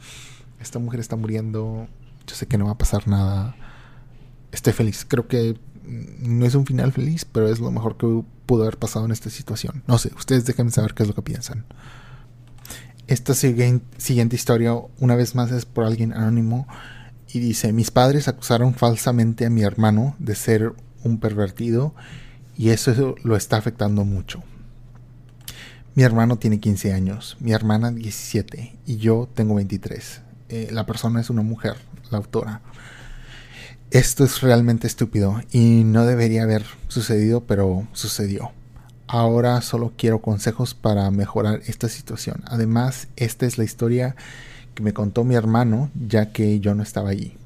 esta 0.61 0.79
mujer 0.79 1.01
está 1.01 1.17
muriendo, 1.17 1.89
yo 2.27 2.35
sé 2.35 2.47
que 2.47 2.59
no 2.59 2.67
va 2.67 2.73
a 2.73 2.79
pasar 2.79 3.09
nada. 3.09 3.57
Estoy 4.53 4.73
feliz, 4.73 5.05
creo 5.07 5.27
que 5.27 5.59
no 5.85 6.47
es 6.47 6.55
un 6.55 6.67
final 6.67 6.93
feliz, 6.93 7.25
pero 7.25 7.49
es 7.49 7.59
lo 7.59 7.71
mejor 7.71 7.97
que 7.97 8.23
pudo 8.47 8.63
haber 8.63 8.79
pasado 8.79 9.05
en 9.05 9.13
esta 9.13 9.31
situación. 9.31 9.83
No 9.87 9.99
sé, 9.99 10.13
ustedes 10.17 10.45
déjenme 10.45 10.71
saber 10.71 10.95
qué 10.95 11.03
es 11.03 11.09
lo 11.09 11.15
que 11.15 11.23
piensan. 11.23 11.65
Esta 13.09 13.35
siguiente 13.35 14.37
historia, 14.37 14.75
una 14.99 15.17
vez 15.17 15.35
más, 15.35 15.51
es 15.51 15.65
por 15.67 15.85
alguien 15.85 16.13
anónimo 16.13 16.67
y 17.33 17.41
dice, 17.41 17.73
mis 17.73 17.91
padres 17.91 18.29
acusaron 18.29 18.75
falsamente 18.75 19.45
a 19.47 19.51
mi 19.51 19.63
hermano 19.63 20.15
de 20.19 20.35
ser 20.35 20.75
un 21.05 21.19
pervertido 21.19 21.95
y 22.57 22.71
eso 22.71 23.15
lo 23.23 23.37
está 23.37 23.57
afectando 23.57 24.05
mucho. 24.05 24.43
Mi 25.95 26.05
hermano 26.05 26.37
tiene 26.37 26.59
15 26.59 26.93
años, 26.93 27.37
mi 27.41 27.53
hermana 27.53 27.91
17 27.91 28.77
y 28.87 28.97
yo 28.97 29.29
tengo 29.35 29.55
23. 29.55 30.23
Eh, 30.49 30.69
la 30.71 30.87
persona 30.87 31.21
es 31.21 31.29
una 31.29 31.43
mujer, 31.43 31.77
la 32.11 32.19
autora. 32.19 32.63
Esto 33.91 34.25
es 34.25 34.41
realmente 34.41 34.87
estúpido 34.87 35.43
y 35.51 35.85
no 35.85 36.07
debería 36.07 36.45
haber 36.45 36.65
sucedido, 36.89 37.43
pero 37.45 37.87
sucedió. 37.93 38.53
Ahora 39.07 39.61
solo 39.61 39.93
quiero 39.95 40.23
consejos 40.23 40.73
para 40.73 41.11
mejorar 41.11 41.61
esta 41.67 41.91
situación. 41.91 42.43
Además, 42.47 43.09
esta 43.17 43.45
es 43.45 43.59
la 43.59 43.65
historia 43.65 44.17
que 44.75 44.83
me 44.83 44.95
contó 44.95 45.25
mi 45.25 45.35
hermano, 45.35 45.91
ya 46.09 46.33
que 46.33 46.59
yo 46.61 46.75
no 46.75 46.83
estaba 46.83 47.11
allí. 47.11 47.37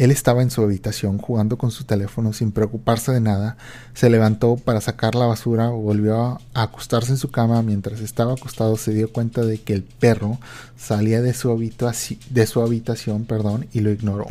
Él 0.00 0.10
estaba 0.10 0.40
en 0.40 0.50
su 0.50 0.62
habitación 0.62 1.18
jugando 1.18 1.58
con 1.58 1.70
su 1.70 1.84
teléfono 1.84 2.32
sin 2.32 2.52
preocuparse 2.52 3.12
de 3.12 3.20
nada, 3.20 3.58
se 3.92 4.08
levantó 4.08 4.56
para 4.56 4.80
sacar 4.80 5.14
la 5.14 5.26
basura, 5.26 5.68
volvió 5.68 6.22
a 6.22 6.40
acostarse 6.54 7.10
en 7.10 7.18
su 7.18 7.30
cama, 7.30 7.60
mientras 7.60 8.00
estaba 8.00 8.32
acostado 8.32 8.78
se 8.78 8.94
dio 8.94 9.12
cuenta 9.12 9.44
de 9.44 9.60
que 9.60 9.74
el 9.74 9.82
perro 9.82 10.38
salía 10.78 11.20
de 11.20 11.34
su, 11.34 11.50
habitación 11.50 13.26
perdón, 13.26 13.66
y 13.74 13.80
lo 13.80 13.90
ignoró. 13.90 14.26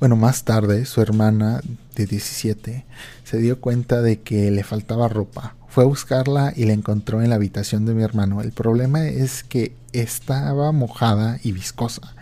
Bueno, 0.00 0.16
más 0.16 0.42
tarde 0.42 0.84
su 0.84 1.00
hermana 1.00 1.60
de 1.94 2.06
17 2.06 2.84
se 3.22 3.38
dio 3.38 3.60
cuenta 3.60 4.02
de 4.02 4.18
que 4.20 4.50
le 4.50 4.64
faltaba 4.64 5.06
ropa. 5.06 5.54
Fue 5.68 5.84
a 5.84 5.86
buscarla 5.86 6.52
y 6.56 6.64
la 6.64 6.72
encontró 6.72 7.22
en 7.22 7.30
la 7.30 7.36
habitación 7.36 7.86
de 7.86 7.94
mi 7.94 8.02
hermano. 8.02 8.40
El 8.40 8.50
problema 8.50 9.06
es 9.06 9.44
que 9.44 9.76
estaba 9.92 10.72
mojada 10.72 11.38
y 11.44 11.52
viscosa 11.52 12.15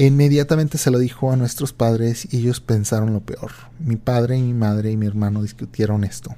Inmediatamente 0.00 0.78
se 0.78 0.92
lo 0.92 1.00
dijo 1.00 1.32
a 1.32 1.36
nuestros 1.36 1.72
padres 1.72 2.28
y 2.32 2.38
ellos 2.38 2.60
pensaron 2.60 3.12
lo 3.12 3.18
peor. 3.18 3.50
Mi 3.80 3.96
padre 3.96 4.38
y 4.38 4.42
mi 4.42 4.54
madre 4.54 4.92
y 4.92 4.96
mi 4.96 5.06
hermano 5.06 5.42
discutieron 5.42 6.04
esto. 6.04 6.36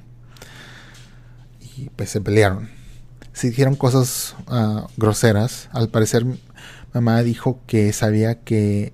Y 1.77 1.89
pues 1.91 2.09
se 2.09 2.21
pelearon. 2.21 2.69
Se 3.33 3.49
dijeron 3.49 3.75
cosas 3.75 4.35
ah, 4.47 4.87
groseras. 4.97 5.69
Al 5.73 5.89
parecer 5.89 6.25
mamá 6.91 7.21
dijo 7.21 7.59
que 7.67 7.93
sabía 7.93 8.39
que 8.39 8.93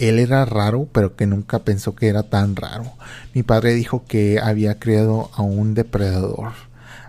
él 0.00 0.18
era 0.18 0.44
raro, 0.44 0.88
pero 0.90 1.14
que 1.14 1.28
nunca 1.28 1.60
pensó 1.60 1.94
que 1.94 2.08
era 2.08 2.24
tan 2.24 2.56
raro. 2.56 2.92
Mi 3.34 3.44
padre 3.44 3.72
dijo 3.74 4.04
que 4.04 4.40
había 4.40 4.80
criado 4.80 5.30
a 5.32 5.42
un 5.42 5.74
depredador. 5.74 6.54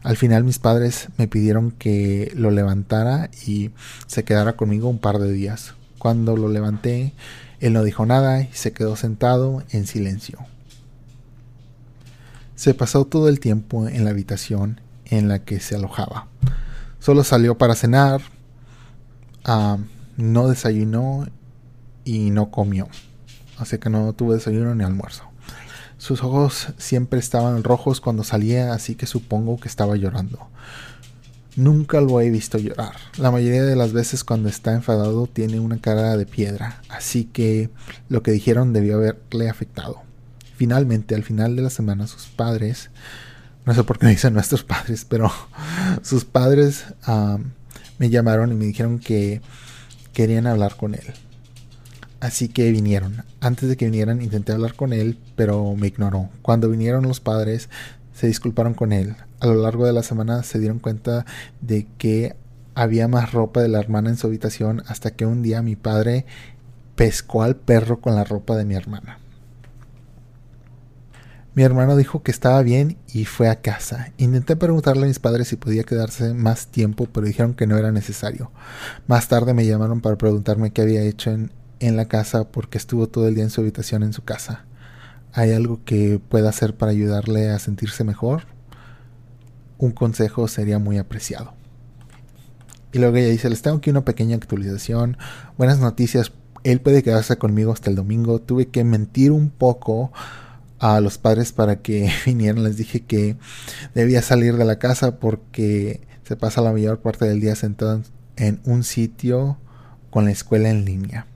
Al 0.04 0.16
final 0.16 0.44
mis 0.44 0.60
padres 0.60 1.08
me 1.18 1.28
pidieron 1.28 1.72
que 1.72 2.32
lo 2.36 2.52
levantara 2.52 3.32
y 3.48 3.72
se 4.06 4.24
quedara 4.24 4.54
conmigo 4.54 4.90
un 4.90 5.00
par 5.00 5.18
de 5.18 5.32
días. 5.32 5.74
Cuando 6.08 6.38
lo 6.38 6.48
levanté, 6.48 7.12
él 7.60 7.74
no 7.74 7.84
dijo 7.84 8.06
nada 8.06 8.42
y 8.42 8.50
se 8.54 8.72
quedó 8.72 8.96
sentado 8.96 9.62
en 9.72 9.86
silencio. 9.86 10.40
Se 12.56 12.74
pasó 12.74 13.04
todo 13.04 13.28
el 13.28 13.42
tiempo 13.42 13.90
en 13.90 14.06
la 14.06 14.12
habitación 14.12 14.80
en 15.04 15.28
la 15.28 15.40
que 15.40 15.60
se 15.60 15.76
alojaba. 15.76 16.28
Solo 17.02 17.26
salió 17.26 17.58
para 17.58 17.76
cenar, 17.76 18.22
ah, 19.44 19.80
no 20.16 20.48
desayunó 20.48 21.28
y 22.06 22.30
no 22.30 22.52
comió. 22.52 22.88
Así 23.58 23.78
que 23.78 23.90
no 23.90 24.14
tuvo 24.14 24.34
desayuno 24.34 24.76
ni 24.76 24.86
almuerzo. 24.86 25.24
Sus 25.98 26.24
ojos 26.24 26.70
siempre 26.78 27.20
estaban 27.20 27.66
rojos 27.66 28.00
cuando 28.00 28.24
salía, 28.24 28.72
así 28.72 28.96
que 28.96 29.08
supongo 29.08 29.60
que 29.60 29.68
estaba 29.68 29.98
llorando. 29.98 30.48
Nunca 31.58 32.02
lo 32.02 32.22
he 32.22 32.30
visto 32.30 32.60
llorar. 32.60 32.94
La 33.18 33.32
mayoría 33.32 33.64
de 33.64 33.76
las 33.76 33.92
veces 33.92 34.24
cuando 34.24 34.48
está 34.48 34.74
enfadado 34.74 35.26
tiene 35.26 35.60
una 35.60 35.82
cara 35.82 36.16
de 36.16 36.28
piedra, 36.28 36.84
así 36.88 37.26
que 37.26 37.72
lo 38.10 38.22
que 38.22 38.30
dijeron 38.30 38.74
debió 38.74 38.98
haberle 38.98 39.50
afectado. 39.50 40.04
Finalmente, 40.56 41.16
al 41.16 41.24
final 41.24 41.56
de 41.56 41.64
la 41.64 41.72
semana, 41.72 42.06
sus 42.06 42.28
padres, 42.28 42.92
no 43.66 43.74
sé 43.74 43.84
por 43.84 43.98
qué 43.98 44.06
dicen 44.08 44.36
nuestros 44.36 44.64
padres, 44.64 45.04
pero 45.04 45.32
sus 46.04 46.26
padres 46.26 46.86
me 47.98 48.12
llamaron 48.12 48.52
y 48.52 48.56
me 48.56 48.66
dijeron 48.66 49.00
que 49.00 49.42
querían 50.14 50.46
hablar 50.46 50.78
con 50.78 50.94
él. 50.94 51.06
Así 52.20 52.50
que 52.50 52.72
vinieron. 52.72 53.24
Antes 53.42 53.68
de 53.68 53.78
que 53.78 53.86
vinieran 53.86 54.22
intenté 54.22 54.52
hablar 54.52 54.76
con 54.76 54.94
él, 54.94 55.18
pero 55.36 55.76
me 55.76 55.88
ignoró. 55.88 56.30
Cuando 56.44 56.70
vinieron 56.70 57.08
los 57.08 57.20
padres, 57.20 57.68
se 58.14 58.28
disculparon 58.28 58.76
con 58.76 58.94
él. 58.94 59.16
A 59.40 59.48
lo 59.48 59.56
largo 59.56 59.86
de 59.86 59.94
la 59.94 60.04
semana 60.04 60.44
se 60.44 60.60
dieron 60.60 60.80
cuenta 60.80 61.26
de 61.62 61.88
que 61.98 62.36
había 62.76 63.08
más 63.08 63.32
ropa 63.32 63.62
de 63.62 63.68
la 63.68 63.80
hermana 63.80 64.10
en 64.10 64.18
su 64.18 64.28
habitación 64.28 64.84
hasta 64.88 65.12
que 65.12 65.26
un 65.26 65.42
día 65.42 65.62
mi 65.62 65.76
padre 65.76 66.26
pescó 66.96 67.44
al 67.44 67.56
perro 67.56 68.02
con 68.02 68.16
la 68.16 68.24
ropa 68.24 68.56
de 68.56 68.66
mi 68.66 68.76
hermana. 68.76 69.20
Mi 71.54 71.64
hermano 71.64 71.96
dijo 71.96 72.22
que 72.22 72.30
estaba 72.30 72.62
bien 72.62 72.98
y 73.12 73.26
fue 73.26 73.50
a 73.50 73.62
casa. 73.62 74.12
Intenté 74.18 74.56
preguntarle 74.56 75.06
a 75.06 75.08
mis 75.08 75.18
padres 75.18 75.48
si 75.48 75.56
podía 75.56 75.84
quedarse 75.84 76.36
más 76.36 76.68
tiempo, 76.68 77.08
pero 77.12 77.26
dijeron 77.26 77.56
que 77.56 77.66
no 77.66 77.78
era 77.78 77.92
necesario. 77.92 78.52
Más 79.08 79.28
tarde 79.28 79.56
me 79.56 79.66
llamaron 79.66 80.02
para 80.02 80.20
preguntarme 80.20 80.72
qué 80.72 80.84
había 80.84 81.02
hecho 81.02 81.32
en, 81.32 81.52
en 81.80 81.98
la 81.98 82.08
casa 82.08 82.44
porque 82.52 82.78
estuvo 82.78 83.08
todo 83.08 83.28
el 83.28 83.34
día 83.34 83.44
en 83.44 83.50
su 83.50 83.62
habitación 83.62 84.04
en 84.04 84.14
su 84.14 84.24
casa. 84.24 84.66
¿Hay 85.34 85.52
algo 85.52 85.84
que 85.84 86.20
pueda 86.30 86.50
hacer 86.50 86.78
para 86.78 86.92
ayudarle 86.92 87.50
a 87.50 87.58
sentirse 87.58 88.04
mejor? 88.04 88.44
Un 89.78 89.92
consejo 89.92 90.48
sería 90.48 90.80
muy 90.80 90.98
apreciado. 90.98 91.54
Y 92.92 93.00
luego 93.00 93.18
ella 93.18 93.30
dice, 93.30 93.50
les 93.50 93.62
tengo 93.62 93.78
aquí 93.78 93.90
una 93.90 94.06
pequeña 94.06 94.36
actualización. 94.36 95.18
Buenas 95.58 95.80
noticias. 95.80 96.32
Él 96.64 96.82
puede 96.82 97.04
quedarse 97.04 97.38
conmigo 97.38 97.72
hasta 97.72 97.90
el 97.90 97.96
domingo. 97.96 98.40
Tuve 98.40 98.70
que 98.70 98.84
mentir 98.84 99.32
un 99.32 99.50
poco 99.50 100.12
a 100.80 101.00
los 101.02 101.18
padres 101.18 101.52
para 101.52 101.82
que 101.82 102.12
vinieran. 102.26 102.64
Les 102.64 102.78
dije 102.78 103.02
que 103.02 103.38
debía 103.94 104.22
salir 104.22 104.58
de 104.58 104.66
la 104.66 104.80
casa 104.80 105.20
porque 105.20 106.02
se 106.24 106.36
pasa 106.36 106.62
la 106.62 106.72
mayor 106.72 107.00
parte 107.00 107.26
del 107.26 107.40
día 107.40 107.56
sentado 107.56 108.02
en 108.36 108.62
un 108.66 108.84
sitio 108.84 109.58
con 110.10 110.26
la 110.26 110.32
escuela 110.32 110.70
en 110.70 110.86
línea. 110.86 111.28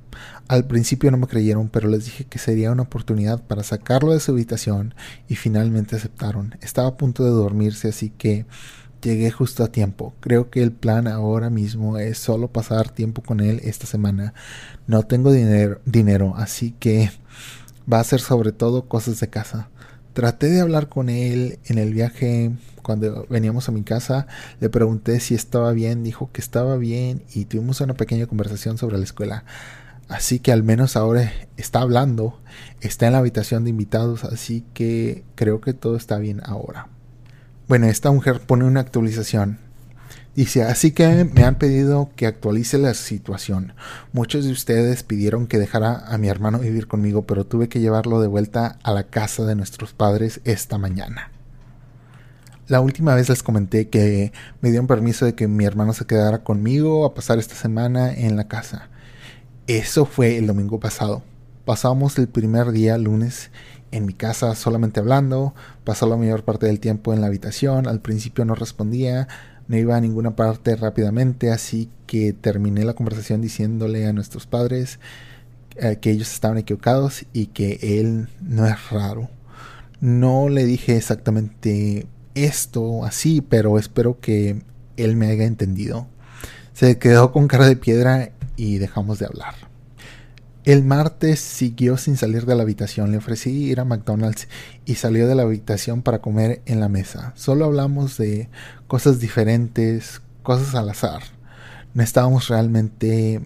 Al 0.52 0.66
principio 0.66 1.10
no 1.12 1.18
me 1.18 1.28
creyeron, 1.28 1.70
pero 1.70 1.88
les 1.88 2.04
dije 2.04 2.26
que 2.26 2.38
sería 2.38 2.74
una 2.74 2.82
oportunidad 2.82 3.42
para 3.42 3.64
sacarlo 3.64 4.12
de 4.12 4.20
su 4.20 4.34
habitación 4.34 4.94
y 5.30 5.36
finalmente 5.36 5.96
aceptaron. 5.96 6.58
Estaba 6.60 6.90
a 6.90 6.98
punto 6.98 7.24
de 7.24 7.30
dormirse, 7.30 7.88
así 7.88 8.10
que 8.10 8.46
llegué 9.02 9.32
justo 9.32 9.64
a 9.64 9.72
tiempo. 9.72 10.14
Creo 10.20 10.50
que 10.50 10.62
el 10.62 10.74
plan 10.74 11.08
ahora 11.08 11.50
mismo 11.50 11.98
es 11.98 12.18
solo 12.18 12.50
pasar 12.50 12.90
tiempo 12.90 13.24
con 13.24 13.40
él 13.40 13.62
esta 13.64 13.88
semana. 13.88 14.34
No 14.88 15.04
tengo 15.04 15.32
dinero, 15.32 15.80
dinero 15.86 16.34
así 16.36 16.76
que 16.78 17.12
va 17.90 18.02
a 18.02 18.04
ser 18.04 18.20
sobre 18.20 18.52
todo 18.52 18.90
cosas 18.90 19.22
de 19.22 19.30
casa. 19.30 19.70
Traté 20.12 20.50
de 20.50 20.60
hablar 20.60 20.90
con 20.90 21.08
él 21.08 21.60
en 21.64 21.78
el 21.78 21.94
viaje 21.94 22.52
cuando 22.82 23.26
veníamos 23.30 23.70
a 23.70 23.72
mi 23.72 23.84
casa. 23.84 24.28
Le 24.60 24.70
pregunté 24.70 25.22
si 25.22 25.34
estaba 25.34 25.72
bien, 25.72 26.04
dijo 26.04 26.30
que 26.34 26.42
estaba 26.42 26.76
bien 26.76 27.24
y 27.34 27.46
tuvimos 27.46 27.80
una 27.80 27.94
pequeña 27.94 28.28
conversación 28.28 28.78
sobre 28.78 28.98
la 28.98 29.06
escuela. 29.06 29.46
Así 30.08 30.40
que 30.40 30.52
al 30.52 30.64
menos 30.64 30.96
ahora 30.96 31.32
está 31.58 31.82
hablando, 31.82 32.40
está 32.82 33.08
en 33.08 33.14
la 33.14 33.20
habitación 33.20 33.64
de 33.64 33.70
invitados, 33.70 34.24
así 34.24 34.66
que 34.74 35.24
creo 35.36 35.62
que 35.62 35.74
todo 35.74 35.96
está 35.96 36.18
bien 36.18 36.42
ahora. 36.44 36.90
Bueno, 37.68 37.88
esta 37.88 38.12
mujer 38.12 38.42
pone 38.42 38.66
una 38.66 38.82
actualización. 38.82 39.60
Dice, 40.36 40.64
así 40.64 40.92
que 40.92 41.26
me 41.26 41.44
han 41.44 41.56
pedido 41.56 42.10
que 42.16 42.26
actualice 42.26 42.78
la 42.78 42.94
situación. 42.94 43.74
Muchos 44.14 44.46
de 44.46 44.52
ustedes 44.52 45.04
pidieron 45.04 45.48
que 45.48 45.60
dejara 45.60 46.06
a 46.08 46.18
mi 46.18 46.30
hermano 46.30 46.60
vivir 46.60 46.88
conmigo, 46.88 47.24
pero 47.24 47.46
tuve 47.46 47.68
que 47.68 47.82
llevarlo 47.82 48.22
de 48.22 48.28
vuelta 48.28 48.78
a 48.84 48.94
la 48.94 49.04
casa 49.04 49.46
de 49.46 49.56
nuestros 49.56 49.94
padres 49.94 50.40
esta 50.46 50.78
mañana. 50.78 51.32
La 52.68 52.80
última 52.80 53.16
vez 53.16 53.28
les 53.28 53.44
comenté 53.44 53.90
que 53.90 54.32
me 54.62 54.70
dieron 54.70 54.88
permiso 54.88 55.26
de 55.26 55.36
que 55.36 55.50
mi 55.50 55.66
hermano 55.66 55.92
se 55.92 56.06
quedara 56.06 56.44
conmigo 56.46 57.06
a 57.06 57.14
pasar 57.14 57.38
esta 57.38 57.56
semana 57.56 58.14
en 58.14 58.38
la 58.38 58.48
casa. 58.48 58.90
Eso 59.67 60.06
fue 60.06 60.38
el 60.38 60.47
domingo 60.47 60.80
pasado. 60.80 61.21
Pasamos 61.65 62.17
el 62.17 62.28
primer 62.28 62.71
día, 62.71 62.97
lunes, 62.97 63.52
en 63.91 64.06
mi 64.06 64.13
casa 64.13 64.56
solamente 64.56 65.00
hablando. 65.00 65.54
Pasó 65.84 66.08
la 66.08 66.17
mayor 66.17 66.43
parte 66.43 66.65
del 66.65 66.80
tiempo 66.80 67.13
en 67.13 67.21
la 67.21 67.28
habitación. 67.28 67.88
Al 67.88 68.02
principio 68.02 68.43
no 68.43 68.56
respondía, 68.56 69.28
no 69.67 69.78
iba 69.78 69.95
a 69.95 70.02
ninguna 70.02 70.36
parte 70.36 70.76
rápidamente, 70.76 71.52
así 71.52 71.89
que 72.08 72.34
terminé 72.34 72.84
la 72.86 72.95
conversación 72.95 73.41
diciéndole 73.41 74.08
a 74.08 74.13
nuestros 74.13 74.47
padres 74.47 75.00
eh, 75.76 75.97
que 76.02 76.12
ellos 76.12 76.34
estaban 76.34 76.58
equivocados 76.58 77.26
y 77.32 77.47
que 77.47 77.80
él 77.82 78.28
no 78.41 78.65
es 78.65 78.89
raro. 78.89 79.30
No 80.00 80.50
le 80.50 80.65
dije 80.65 80.97
exactamente 80.97 82.08
esto 82.34 83.06
así, 83.06 83.41
pero 83.41 83.78
espero 83.78 84.19
que 84.19 84.63
él 84.97 85.15
me 85.15 85.28
haya 85.28 85.45
entendido. 85.45 86.08
Se 86.74 86.97
quedó 86.97 87.32
con 87.32 87.47
cara 87.47 87.67
de 87.67 87.76
piedra 87.76 88.32
y 88.56 88.78
dejamos 88.78 89.20
de 89.20 89.26
hablar. 89.26 89.56
El 90.64 90.84
martes 90.84 91.40
siguió 91.40 91.98
sin 91.98 92.18
salir 92.18 92.46
de 92.46 92.54
la 92.54 92.62
habitación. 92.62 93.12
Le 93.12 93.18
ofrecí 93.18 93.50
ir 93.50 93.80
a 93.80 93.86
McDonald's 93.86 94.48
y 94.86 94.96
salió 94.96 95.28
de 95.28 95.34
la 95.34 95.42
habitación 95.42 96.04
para 96.04 96.22
comer 96.22 96.62
en 96.68 96.80
la 96.80 96.88
mesa. 96.88 97.34
Solo 97.36 97.66
hablamos 97.66 98.18
de 98.18 98.48
cosas 98.88 99.20
diferentes, 99.20 100.22
cosas 100.44 100.76
al 100.76 100.90
azar. 100.90 101.24
No 101.96 102.04
estábamos 102.04 102.48
realmente... 102.48 103.42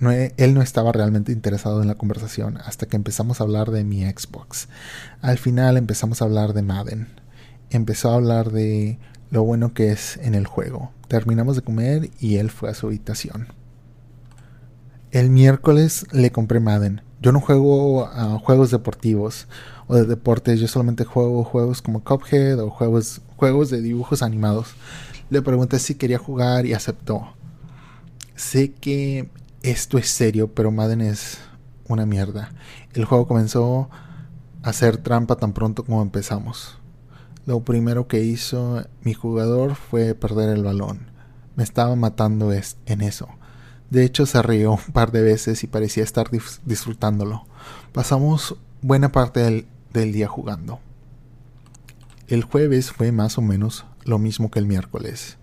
él 0.00 0.54
no 0.54 0.62
estaba 0.62 0.90
realmente 0.90 1.30
interesado 1.30 1.82
en 1.82 1.88
la 1.88 1.94
conversación 1.94 2.56
hasta 2.56 2.86
que 2.86 2.96
empezamos 2.96 3.40
a 3.40 3.44
hablar 3.44 3.70
de 3.70 3.84
mi 3.84 4.02
Xbox. 4.02 4.66
Al 5.22 5.38
final 5.38 5.76
empezamos 5.76 6.20
a 6.20 6.24
hablar 6.24 6.52
de 6.52 6.62
Madden. 6.62 7.06
Empezó 7.70 8.10
a 8.10 8.16
hablar 8.16 8.50
de 8.50 8.98
lo 9.30 9.44
bueno 9.44 9.72
que 9.72 9.92
es 9.92 10.16
en 10.16 10.34
el 10.34 10.48
juego. 10.48 10.90
Terminamos 11.06 11.54
de 11.54 11.62
comer 11.62 12.10
y 12.18 12.38
él 12.38 12.50
fue 12.50 12.70
a 12.70 12.74
su 12.74 12.88
habitación. 12.88 13.59
El 15.10 15.28
miércoles 15.28 16.06
le 16.12 16.30
compré 16.30 16.60
Madden. 16.60 17.02
Yo 17.20 17.32
no 17.32 17.40
juego 17.40 18.06
a 18.06 18.38
juegos 18.38 18.70
deportivos 18.70 19.48
o 19.88 19.96
de 19.96 20.04
deportes, 20.04 20.60
yo 20.60 20.68
solamente 20.68 21.04
juego 21.04 21.42
juegos 21.42 21.82
como 21.82 22.04
Cuphead 22.04 22.60
o 22.60 22.70
juegos, 22.70 23.20
juegos 23.34 23.70
de 23.70 23.82
dibujos 23.82 24.22
animados. 24.22 24.68
Le 25.28 25.42
pregunté 25.42 25.80
si 25.80 25.96
quería 25.96 26.18
jugar 26.18 26.64
y 26.64 26.74
aceptó. 26.74 27.34
Sé 28.36 28.70
que 28.70 29.28
esto 29.62 29.98
es 29.98 30.08
serio, 30.08 30.54
pero 30.54 30.70
Madden 30.70 31.00
es 31.00 31.38
una 31.88 32.06
mierda. 32.06 32.52
El 32.94 33.04
juego 33.04 33.26
comenzó 33.26 33.90
a 34.62 34.68
hacer 34.68 34.96
trampa 34.96 35.34
tan 35.34 35.54
pronto 35.54 35.84
como 35.84 36.02
empezamos. 36.02 36.78
Lo 37.46 37.64
primero 37.64 38.06
que 38.06 38.22
hizo 38.22 38.84
mi 39.02 39.14
jugador 39.14 39.74
fue 39.74 40.14
perder 40.14 40.50
el 40.50 40.62
balón. 40.62 41.10
Me 41.56 41.64
estaba 41.64 41.96
matando 41.96 42.52
en 42.52 43.00
eso. 43.00 43.28
De 43.90 44.04
hecho, 44.04 44.24
se 44.24 44.40
rió 44.40 44.72
un 44.72 44.92
par 44.92 45.10
de 45.10 45.20
veces 45.20 45.64
y 45.64 45.66
parecía 45.66 46.04
estar 46.04 46.30
disfrutándolo. 46.64 47.44
Pasamos 47.92 48.56
buena 48.82 49.10
parte 49.10 49.66
del, 49.92 50.12
día 50.12 50.28
jugando. 50.28 50.78
El 52.28 52.44
jueves 52.44 52.92
fue 52.92 53.10
más 53.10 53.36
o 53.36 53.42
menos 53.42 53.84
lo 54.04 54.20
mismo 54.20 54.48
que 54.48 54.60
el 54.60 54.66
miércoles. 54.66 55.38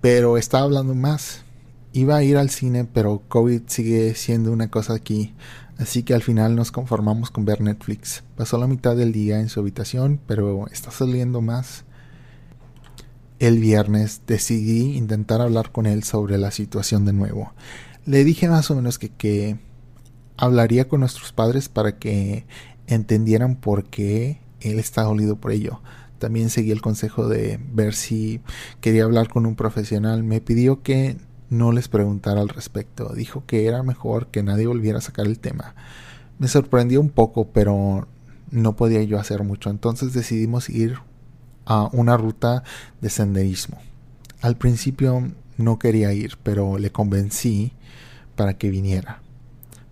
Pero 0.00 0.36
estaba 0.36 0.64
hablando 0.64 0.96
más. 0.96 1.44
Iba 1.92 2.16
a 2.16 2.24
ir 2.24 2.36
al 2.36 2.50
cine, 2.50 2.84
pero 2.84 3.22
COVID 3.28 3.62
sigue 3.66 4.14
siendo 4.16 4.52
una 4.52 4.68
cosa 4.70 4.94
aquí, 4.94 5.34
así 5.78 6.02
que 6.02 6.14
al 6.14 6.22
final 6.22 6.54
nos 6.54 6.72
conformamos 6.72 7.30
con 7.30 7.44
ver 7.44 7.60
Netflix. 7.60 8.24
Pasó 8.36 8.58
la 8.58 8.66
mitad 8.66 8.96
del 8.96 9.12
día 9.12 9.40
en 9.40 9.48
su 9.48 9.60
habitación, 9.60 10.20
pero 10.26 10.66
está 10.66 10.90
saliendo 10.90 11.40
más 11.40 11.84
el 13.38 13.58
viernes 13.58 14.22
decidí 14.26 14.96
intentar 14.96 15.40
hablar 15.40 15.70
con 15.70 15.86
él 15.86 16.02
sobre 16.02 16.38
la 16.38 16.50
situación 16.50 17.04
de 17.04 17.12
nuevo. 17.12 17.52
Le 18.04 18.24
dije 18.24 18.48
más 18.48 18.70
o 18.70 18.74
menos 18.74 18.98
que, 18.98 19.10
que 19.10 19.58
hablaría 20.36 20.88
con 20.88 21.00
nuestros 21.00 21.32
padres 21.32 21.68
para 21.68 21.98
que 21.98 22.46
entendieran 22.86 23.56
por 23.56 23.84
qué 23.84 24.40
él 24.60 24.78
está 24.78 25.02
dolido 25.02 25.36
por 25.36 25.52
ello. 25.52 25.80
También 26.18 26.50
seguí 26.50 26.72
el 26.72 26.80
consejo 26.80 27.28
de 27.28 27.60
ver 27.72 27.94
si 27.94 28.40
quería 28.80 29.04
hablar 29.04 29.28
con 29.28 29.46
un 29.46 29.54
profesional. 29.54 30.24
Me 30.24 30.40
pidió 30.40 30.82
que 30.82 31.16
no 31.48 31.70
les 31.70 31.88
preguntara 31.88 32.40
al 32.40 32.48
respecto. 32.48 33.12
Dijo 33.14 33.44
que 33.46 33.66
era 33.66 33.82
mejor 33.82 34.28
que 34.28 34.42
nadie 34.42 34.66
volviera 34.66 34.98
a 34.98 35.02
sacar 35.02 35.26
el 35.26 35.38
tema. 35.38 35.74
Me 36.38 36.48
sorprendió 36.48 37.00
un 37.00 37.10
poco, 37.10 37.48
pero 37.52 38.08
no 38.50 38.74
podía 38.74 39.02
yo 39.02 39.18
hacer 39.18 39.44
mucho. 39.44 39.70
Entonces 39.70 40.12
decidimos 40.12 40.68
ir 40.68 40.98
a 41.68 41.90
una 41.92 42.16
ruta 42.16 42.64
de 43.02 43.10
senderismo. 43.10 43.78
Al 44.40 44.56
principio 44.56 45.30
no 45.58 45.78
quería 45.78 46.12
ir, 46.14 46.38
pero 46.42 46.78
le 46.78 46.90
convencí 46.90 47.72
para 48.36 48.56
que 48.56 48.70
viniera. 48.70 49.20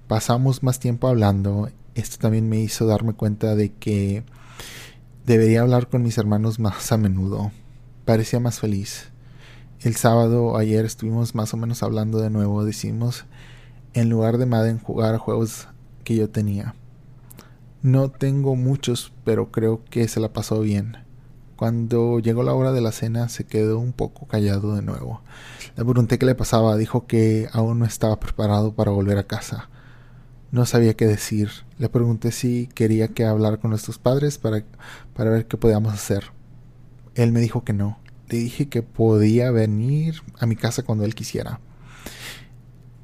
Pasamos 0.08 0.62
más 0.62 0.80
tiempo 0.80 1.06
hablando. 1.06 1.68
Esto 1.94 2.16
también 2.18 2.48
me 2.48 2.58
hizo 2.58 2.86
darme 2.86 3.12
cuenta 3.12 3.54
de 3.54 3.72
que 3.72 4.24
debería 5.26 5.60
hablar 5.60 5.88
con 5.88 6.02
mis 6.02 6.16
hermanos 6.16 6.58
más 6.58 6.90
a 6.92 6.96
menudo. 6.96 7.52
Parecía 8.06 8.40
más 8.40 8.58
feliz. 8.58 9.10
El 9.80 9.96
sábado 9.96 10.56
ayer 10.56 10.86
estuvimos 10.86 11.34
más 11.34 11.52
o 11.52 11.58
menos 11.58 11.82
hablando 11.82 12.20
de 12.20 12.30
nuevo. 12.30 12.64
Decimos 12.64 13.26
en 13.92 14.08
lugar 14.08 14.38
de 14.38 14.46
Madden 14.46 14.78
jugar 14.78 15.14
a 15.14 15.18
juegos 15.18 15.68
que 16.04 16.16
yo 16.16 16.30
tenía. 16.30 16.74
No 17.82 18.10
tengo 18.10 18.56
muchos, 18.56 19.12
pero 19.24 19.50
creo 19.50 19.84
que 19.84 20.08
se 20.08 20.20
la 20.20 20.32
pasó 20.32 20.60
bien. 20.60 21.05
Cuando 21.56 22.18
llegó 22.18 22.42
la 22.42 22.52
hora 22.52 22.72
de 22.72 22.82
la 22.82 22.92
cena 22.92 23.30
se 23.30 23.44
quedó 23.44 23.78
un 23.78 23.94
poco 23.94 24.26
callado 24.26 24.76
de 24.76 24.82
nuevo. 24.82 25.22
Le 25.74 25.84
pregunté 25.84 26.18
qué 26.18 26.26
le 26.26 26.34
pasaba, 26.34 26.76
dijo 26.76 27.06
que 27.06 27.48
aún 27.52 27.78
no 27.78 27.86
estaba 27.86 28.20
preparado 28.20 28.74
para 28.74 28.90
volver 28.90 29.16
a 29.16 29.26
casa. 29.26 29.70
No 30.52 30.66
sabía 30.66 30.94
qué 30.94 31.06
decir. 31.06 31.50
Le 31.78 31.88
pregunté 31.88 32.30
si 32.30 32.68
quería 32.74 33.08
que 33.08 33.24
hablara 33.24 33.56
con 33.56 33.70
nuestros 33.70 33.98
padres 33.98 34.36
para, 34.36 34.64
para 35.14 35.30
ver 35.30 35.46
qué 35.46 35.56
podíamos 35.56 35.94
hacer. 35.94 36.24
Él 37.14 37.32
me 37.32 37.40
dijo 37.40 37.64
que 37.64 37.72
no. 37.72 37.98
Le 38.28 38.36
dije 38.36 38.68
que 38.68 38.82
podía 38.82 39.50
venir 39.50 40.22
a 40.38 40.46
mi 40.46 40.56
casa 40.56 40.82
cuando 40.82 41.04
él 41.04 41.14
quisiera. 41.14 41.60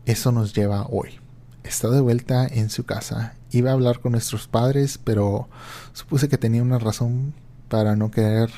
Eso 0.04 0.30
nos 0.30 0.52
lleva 0.52 0.86
hoy. 0.90 1.20
está 1.64 1.88
de 1.88 2.00
vuelta 2.00 2.46
en 2.46 2.68
su 2.68 2.84
casa. 2.84 3.34
Iba 3.50 3.70
a 3.70 3.74
hablar 3.74 4.00
con 4.00 4.12
nuestros 4.12 4.46
padres, 4.46 4.98
pero 4.98 5.48
supuse 5.94 6.28
que 6.28 6.38
tenía 6.38 6.62
una 6.62 6.78
razón 6.78 7.34
para 7.72 7.96
no 7.96 8.10
querer 8.10 8.50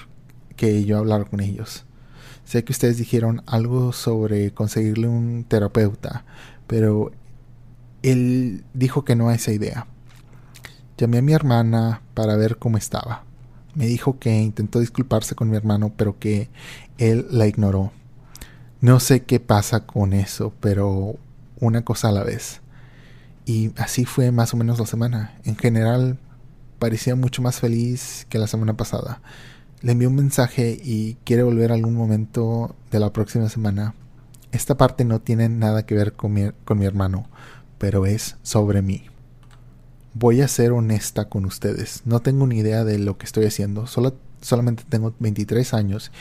que 0.56 0.84
yo 0.84 0.98
hablara 0.98 1.24
con 1.24 1.38
ellos. 1.38 1.84
Sé 2.44 2.64
que 2.64 2.72
ustedes 2.72 2.96
dijeron 2.96 3.44
algo 3.46 3.92
sobre 3.92 4.50
conseguirle 4.50 5.06
un 5.06 5.44
terapeuta, 5.44 6.24
pero 6.66 7.12
él 8.02 8.64
dijo 8.74 9.04
que 9.04 9.14
no 9.14 9.28
a 9.28 9.34
esa 9.36 9.52
idea. 9.52 9.86
Llamé 10.98 11.18
a 11.18 11.22
mi 11.22 11.32
hermana 11.32 12.02
para 12.14 12.34
ver 12.34 12.56
cómo 12.56 12.76
estaba. 12.76 13.22
Me 13.76 13.86
dijo 13.86 14.18
que 14.18 14.36
intentó 14.36 14.80
disculparse 14.80 15.36
con 15.36 15.48
mi 15.48 15.56
hermano, 15.56 15.92
pero 15.96 16.18
que 16.18 16.50
él 16.98 17.28
la 17.30 17.46
ignoró. 17.46 17.92
No 18.80 18.98
sé 18.98 19.22
qué 19.22 19.38
pasa 19.38 19.86
con 19.86 20.12
eso, 20.12 20.52
pero 20.58 21.14
una 21.60 21.84
cosa 21.84 22.08
a 22.08 22.12
la 22.12 22.24
vez. 22.24 22.62
Y 23.46 23.70
así 23.76 24.06
fue 24.06 24.32
más 24.32 24.54
o 24.54 24.56
menos 24.56 24.80
la 24.80 24.86
semana. 24.86 25.38
En 25.44 25.56
general, 25.56 26.18
parecía 26.84 27.16
mucho 27.16 27.40
más 27.40 27.60
feliz 27.60 28.26
que 28.28 28.36
la 28.36 28.46
semana 28.46 28.76
pasada. 28.76 29.22
Le 29.80 29.92
envié 29.92 30.06
un 30.06 30.16
mensaje 30.16 30.78
y 30.84 31.14
quiere 31.24 31.42
volver 31.42 31.72
algún 31.72 31.94
momento 31.94 32.76
de 32.90 33.00
la 33.00 33.10
próxima 33.10 33.48
semana. 33.48 33.94
Esta 34.52 34.76
parte 34.76 35.06
no 35.06 35.22
tiene 35.22 35.48
nada 35.48 35.86
que 35.86 35.94
ver 35.94 36.12
con 36.12 36.34
mi, 36.34 36.50
con 36.66 36.78
mi 36.78 36.84
hermano, 36.84 37.26
pero 37.78 38.04
es 38.04 38.36
sobre 38.42 38.82
mí. 38.82 39.04
Voy 40.12 40.42
a 40.42 40.48
ser 40.48 40.72
honesta 40.72 41.30
con 41.30 41.46
ustedes. 41.46 42.02
No 42.04 42.20
tengo 42.20 42.46
ni 42.46 42.58
idea 42.58 42.84
de 42.84 42.98
lo 42.98 43.16
que 43.16 43.24
estoy 43.24 43.46
haciendo. 43.46 43.86
Solo, 43.86 44.14
solamente 44.42 44.84
tengo 44.86 45.14
23 45.20 45.72
años 45.72 46.12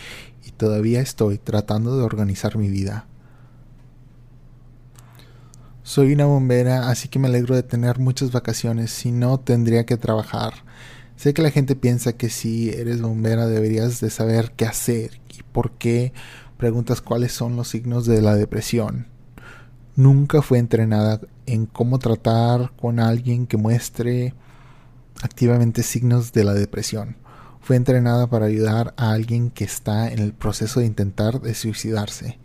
y 0.46 0.52
todavía 0.52 1.02
estoy 1.02 1.40
tratando 1.40 1.98
de 1.98 2.04
organizar 2.04 2.56
mi 2.56 2.70
vida. 2.70 3.06
Soy 5.86 6.14
una 6.14 6.26
bombera, 6.26 6.90
así 6.90 7.10
que 7.10 7.20
me 7.20 7.28
alegro 7.28 7.56
de 7.56 7.62
tener 7.62 8.00
muchas 8.00 8.32
vacaciones, 8.32 8.90
si 8.90 9.12
no 9.12 9.42
tendría 9.42 9.86
que 9.86 9.98
trabajar. 9.98 10.54
Sé 11.18 11.34
que 11.34 11.42
la 11.42 11.52
gente 11.52 11.76
piensa 11.76 12.14
que 12.14 12.30
si 12.30 12.70
eres 12.70 13.02
bombera 13.02 13.48
deberías 13.48 14.00
de 14.00 14.10
saber 14.10 14.54
qué 14.56 14.66
hacer 14.66 15.20
y 15.28 15.44
por 15.44 15.72
qué 15.72 16.14
preguntas 16.58 17.02
cuáles 17.02 17.34
son 17.34 17.58
los 17.58 17.68
signos 17.68 18.06
de 18.06 18.22
la 18.22 18.36
depresión. 18.36 19.08
Nunca 19.98 20.42
fue 20.42 20.58
entrenada 20.58 21.20
en 21.48 21.66
cómo 21.66 22.00
tratar 22.00 22.72
con 22.78 23.02
alguien 23.02 23.46
que 23.46 23.58
muestre 23.58 24.34
activamente 25.22 25.84
signos 25.84 26.32
de 26.32 26.46
la 26.46 26.54
depresión. 26.54 27.18
Fue 27.60 27.76
entrenada 27.76 28.28
para 28.28 28.46
ayudar 28.46 28.94
a 28.96 29.12
alguien 29.12 29.50
que 29.50 29.66
está 29.66 30.10
en 30.10 30.20
el 30.20 30.32
proceso 30.32 30.80
de 30.80 30.86
intentar 30.86 31.42
suicidarse. 31.54 32.40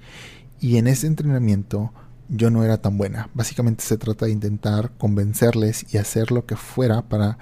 Y 0.60 0.78
en 0.78 0.88
ese 0.88 1.06
entrenamiento 1.06 1.92
yo 2.28 2.50
no 2.50 2.64
era 2.64 2.78
tan 2.78 2.98
buena. 2.98 3.30
Básicamente 3.34 3.84
se 3.84 3.98
trata 3.98 4.26
de 4.26 4.32
intentar 4.32 4.92
convencerles 4.98 5.92
y 5.92 5.98
hacer 5.98 6.30
lo 6.30 6.46
que 6.46 6.56
fuera 6.56 7.02
para 7.02 7.38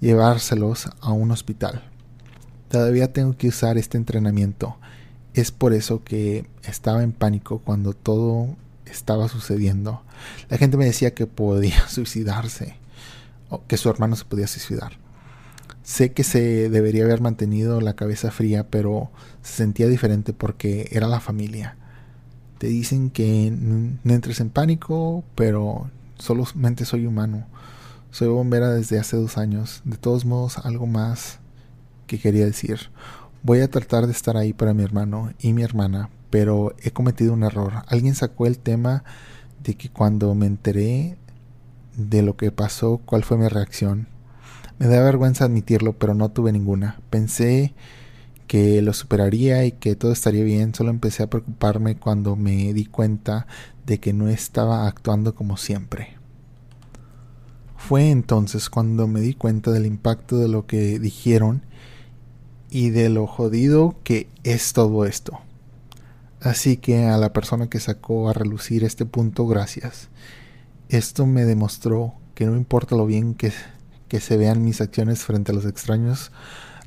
llevárselos 0.00 0.88
a 1.00 1.12
un 1.12 1.30
hospital. 1.30 1.82
Todavía 2.68 3.12
tengo 3.12 3.36
que 3.36 3.48
usar 3.48 3.78
este 3.78 3.96
entrenamiento. 3.96 4.76
Es 5.34 5.50
por 5.50 5.72
eso 5.72 6.04
que 6.04 6.48
estaba 6.62 7.02
en 7.02 7.12
pánico 7.12 7.60
cuando 7.60 7.92
todo 7.92 8.56
estaba 8.86 9.28
sucediendo. 9.28 10.02
La 10.48 10.58
gente 10.58 10.76
me 10.76 10.86
decía 10.86 11.14
que 11.14 11.26
podía 11.26 11.86
suicidarse 11.88 12.76
o 13.48 13.66
que 13.66 13.76
su 13.76 13.88
hermano 13.88 14.16
se 14.16 14.24
podía 14.24 14.46
suicidar. 14.46 14.98
Sé 15.82 16.12
que 16.12 16.22
se 16.22 16.68
debería 16.68 17.04
haber 17.04 17.22
mantenido 17.22 17.80
la 17.80 17.94
cabeza 17.94 18.30
fría, 18.30 18.68
pero 18.68 19.10
se 19.42 19.54
sentía 19.54 19.88
diferente 19.88 20.34
porque 20.34 20.88
era 20.92 21.08
la 21.08 21.20
familia 21.20 21.76
te 22.58 22.66
dicen 22.66 23.10
que 23.10 23.50
no 23.52 24.12
entres 24.12 24.40
en 24.40 24.50
pánico, 24.50 25.24
pero 25.34 25.90
solamente 26.18 26.84
soy 26.84 27.06
humano. 27.06 27.46
Soy 28.10 28.28
bombera 28.28 28.70
desde 28.70 28.98
hace 28.98 29.16
dos 29.16 29.38
años. 29.38 29.82
De 29.84 29.96
todos 29.96 30.24
modos, 30.24 30.58
algo 30.58 30.86
más 30.86 31.38
que 32.06 32.18
quería 32.18 32.44
decir. 32.44 32.90
Voy 33.42 33.60
a 33.60 33.70
tratar 33.70 34.06
de 34.06 34.12
estar 34.12 34.36
ahí 34.36 34.52
para 34.52 34.74
mi 34.74 34.82
hermano 34.82 35.32
y 35.38 35.52
mi 35.52 35.62
hermana, 35.62 36.10
pero 36.30 36.74
he 36.82 36.90
cometido 36.90 37.32
un 37.32 37.44
error. 37.44 37.84
Alguien 37.86 38.14
sacó 38.14 38.46
el 38.46 38.58
tema 38.58 39.04
de 39.62 39.74
que 39.74 39.88
cuando 39.88 40.34
me 40.34 40.46
enteré 40.46 41.16
de 41.96 42.22
lo 42.22 42.36
que 42.36 42.50
pasó, 42.50 43.00
cuál 43.04 43.24
fue 43.24 43.38
mi 43.38 43.46
reacción. 43.48 44.08
Me 44.78 44.86
da 44.86 45.02
vergüenza 45.02 45.44
admitirlo, 45.44 45.92
pero 45.92 46.14
no 46.14 46.30
tuve 46.30 46.52
ninguna. 46.52 47.00
Pensé 47.10 47.74
que 48.48 48.82
lo 48.82 48.92
superaría 48.92 49.64
y 49.64 49.72
que 49.72 49.94
todo 49.94 50.10
estaría 50.10 50.42
bien. 50.42 50.74
Solo 50.74 50.90
empecé 50.90 51.22
a 51.22 51.30
preocuparme 51.30 51.96
cuando 51.96 52.34
me 52.34 52.72
di 52.72 52.86
cuenta 52.86 53.46
de 53.86 54.00
que 54.00 54.12
no 54.12 54.28
estaba 54.28 54.88
actuando 54.88 55.36
como 55.36 55.56
siempre. 55.56 56.16
Fue 57.76 58.10
entonces 58.10 58.68
cuando 58.68 59.06
me 59.06 59.20
di 59.20 59.34
cuenta 59.34 59.70
del 59.70 59.86
impacto 59.86 60.38
de 60.38 60.48
lo 60.48 60.66
que 60.66 60.98
dijeron 60.98 61.62
y 62.70 62.90
de 62.90 63.08
lo 63.08 63.26
jodido 63.26 63.96
que 64.02 64.28
es 64.42 64.72
todo 64.72 65.04
esto. 65.04 65.38
Así 66.40 66.76
que 66.76 67.06
a 67.06 67.16
la 67.18 67.32
persona 67.32 67.68
que 67.68 67.80
sacó 67.80 68.28
a 68.28 68.32
relucir 68.32 68.84
este 68.84 69.06
punto, 69.06 69.46
gracias. 69.46 70.08
Esto 70.88 71.26
me 71.26 71.44
demostró 71.44 72.14
que 72.34 72.46
no 72.46 72.56
importa 72.56 72.96
lo 72.96 73.06
bien 73.06 73.34
que, 73.34 73.52
que 74.08 74.20
se 74.20 74.36
vean 74.36 74.64
mis 74.64 74.80
acciones 74.80 75.24
frente 75.24 75.52
a 75.52 75.54
los 75.54 75.66
extraños, 75.66 76.30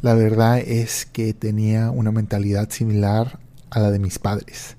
la 0.01 0.15
verdad 0.15 0.59
es 0.59 1.05
que 1.05 1.33
tenía 1.33 1.91
una 1.91 2.11
mentalidad 2.11 2.69
similar 2.71 3.39
a 3.69 3.79
la 3.79 3.91
de 3.91 3.99
mis 3.99 4.17
padres. 4.17 4.77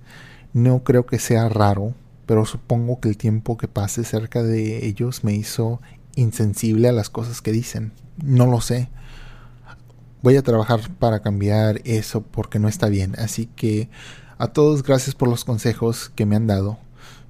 No 0.52 0.82
creo 0.82 1.06
que 1.06 1.18
sea 1.18 1.48
raro, 1.48 1.94
pero 2.26 2.44
supongo 2.44 2.98
que 2.98 3.08
el 3.08 3.16
tiempo 3.16 3.56
que 3.56 3.68
pase 3.68 4.04
cerca 4.04 4.42
de 4.42 4.84
ellos 4.86 5.22
me 5.22 5.34
hizo 5.34 5.80
insensible 6.16 6.88
a 6.88 6.92
las 6.92 7.08
cosas 7.08 7.40
que 7.40 7.52
dicen. 7.52 7.92
No 8.22 8.46
lo 8.46 8.60
sé. 8.60 8.88
Voy 10.22 10.36
a 10.36 10.42
trabajar 10.42 10.80
para 10.98 11.20
cambiar 11.20 11.80
eso 11.84 12.22
porque 12.22 12.58
no 12.58 12.68
está 12.68 12.88
bien. 12.88 13.14
Así 13.18 13.46
que 13.46 13.88
a 14.38 14.48
todos 14.48 14.82
gracias 14.82 15.14
por 15.14 15.28
los 15.28 15.44
consejos 15.44 16.10
que 16.14 16.26
me 16.26 16.34
han 16.34 16.48
dado. 16.48 16.78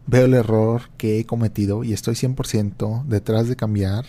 Veo 0.06 0.24
el 0.24 0.34
error 0.34 0.90
que 0.96 1.20
he 1.20 1.26
cometido 1.26 1.84
y 1.84 1.92
estoy 1.92 2.14
100% 2.14 3.04
detrás 3.04 3.48
de 3.48 3.56
cambiar 3.56 4.04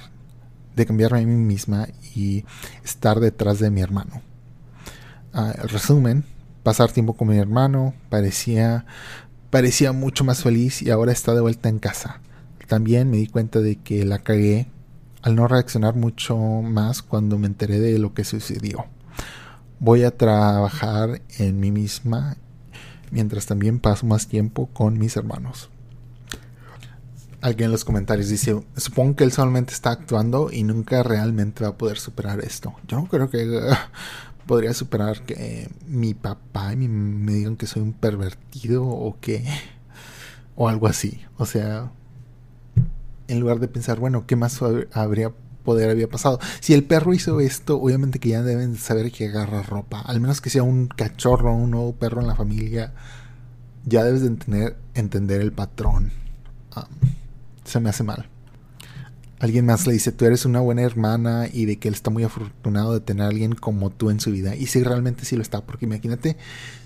de 0.76 0.86
cambiarme 0.86 1.20
a 1.20 1.26
mí 1.26 1.36
misma 1.36 1.88
y 2.16 2.46
estar 2.84 3.20
detrás 3.20 3.60
de 3.60 3.70
mi 3.70 3.82
hermano. 3.82 4.22
El 5.34 5.70
resumen, 5.70 6.26
pasar 6.64 6.92
tiempo 6.92 7.14
con 7.14 7.28
mi 7.28 7.38
hermano 7.38 7.94
parecía, 8.10 8.86
parecía 9.50 9.92
mucho 9.92 10.24
más 10.24 10.44
feliz 10.44 10.82
y 10.82 10.92
ahora 10.92 11.12
está 11.12 11.34
de 11.34 11.42
vuelta 11.42 11.70
en 11.70 11.80
casa. 11.80 12.22
También 12.68 13.10
me 13.10 13.18
di 13.18 13.28
cuenta 13.28 13.60
de 13.60 13.78
que 13.78 14.06
la 14.06 14.20
cagué 14.20 14.68
al 15.22 15.36
no 15.36 15.48
reaccionar 15.48 15.96
mucho 15.96 16.38
más 16.38 17.02
cuando 17.02 17.38
me 17.38 17.48
enteré 17.48 17.80
de 17.80 17.98
lo 17.98 18.14
que 18.14 18.24
sucedió. 18.24 18.86
Voy 19.80 20.04
a 20.04 20.16
trabajar 20.16 21.22
en 21.38 21.60
mí 21.60 21.72
misma 21.72 22.38
mientras 23.12 23.46
también 23.46 23.80
paso 23.80 24.06
más 24.06 24.28
tiempo 24.28 24.68
con 24.68 24.98
mis 24.98 25.18
hermanos 25.18 25.70
alguien 27.44 27.66
en 27.66 27.72
los 27.74 27.84
comentarios 27.84 28.30
dice, 28.30 28.64
supongo 28.78 29.18
que 29.18 29.26
él 29.26 29.34
solamente 29.34 29.74
está 29.74 29.92
actuando 29.92 30.50
y 30.50 30.64
nunca 30.64 31.04
realmente 31.04 31.66
va 31.66 31.72
a 31.72 31.78
poder 31.78 32.00
superar 32.00 32.40
esto. 32.40 32.74
Yo 32.88 32.98
no 32.98 33.08
creo 33.08 33.30
que 33.30 33.46
podría 34.48 34.74
superar 34.74 35.22
que 35.24 35.70
mi 35.86 36.14
papá 36.14 36.74
me 36.76 37.34
digan 37.34 37.58
que 37.58 37.68
soy 37.68 37.82
un 37.82 37.94
pervertido 37.94 38.86
o 38.86 39.20
que... 39.20 39.44
o 40.56 40.70
algo 40.70 40.88
así. 40.88 41.22
O 41.38 41.46
sea, 41.46 41.92
en 43.28 43.40
lugar 43.42 43.60
de 43.60 43.68
pensar, 43.68 44.00
bueno, 44.00 44.26
¿qué 44.26 44.38
más 44.38 44.62
habría 44.94 45.34
poder 45.66 45.90
había 45.90 46.08
pasado? 46.08 46.40
Si 46.62 46.74
el 46.74 46.86
perro 46.86 47.14
hizo 47.14 47.42
esto, 47.42 47.78
obviamente 47.78 48.20
que 48.20 48.30
ya 48.30 48.42
deben 48.42 48.78
saber 48.78 49.12
que 49.12 49.28
agarra 49.28 49.64
ropa. 49.64 50.00
Al 50.00 50.22
menos 50.22 50.40
que 50.40 50.50
sea 50.50 50.64
un 50.64 50.88
cachorro, 50.88 51.54
un 51.54 51.72
nuevo 51.72 51.94
perro 51.94 52.22
en 52.22 52.28
la 52.28 52.36
familia. 52.36 52.94
Ya 53.84 54.06
debes 54.06 54.22
de 54.22 54.28
entender, 54.28 54.78
entender 54.94 55.42
el 55.42 55.52
patrón 55.52 56.24
se 57.63 57.80
me 57.80 57.89
hace 57.89 58.04
mal. 58.04 58.30
Alguien 59.39 59.65
más 59.65 59.86
le 59.86 59.93
dice, 59.93 60.13
tú 60.13 60.23
eres 60.23 60.45
una 60.45 60.62
buena 60.62 60.84
hermana 60.84 61.47
y 61.52 61.65
de 61.65 61.78
que 61.78 61.89
él 61.89 61.93
está 61.95 62.10
muy 62.10 62.23
afortunado 62.23 62.93
de 62.93 63.02
tener 63.02 63.23
a 63.23 63.28
alguien 63.28 63.54
como 63.56 63.89
tú 63.89 64.10
en 64.10 64.21
su 64.21 64.32
vida. 64.32 64.56
Y 64.56 64.67
sí, 64.67 64.82
realmente 64.84 65.26
sí 65.26 65.36
lo 65.36 65.41
está, 65.41 65.65
porque 65.65 65.86
imagínate 65.86 66.38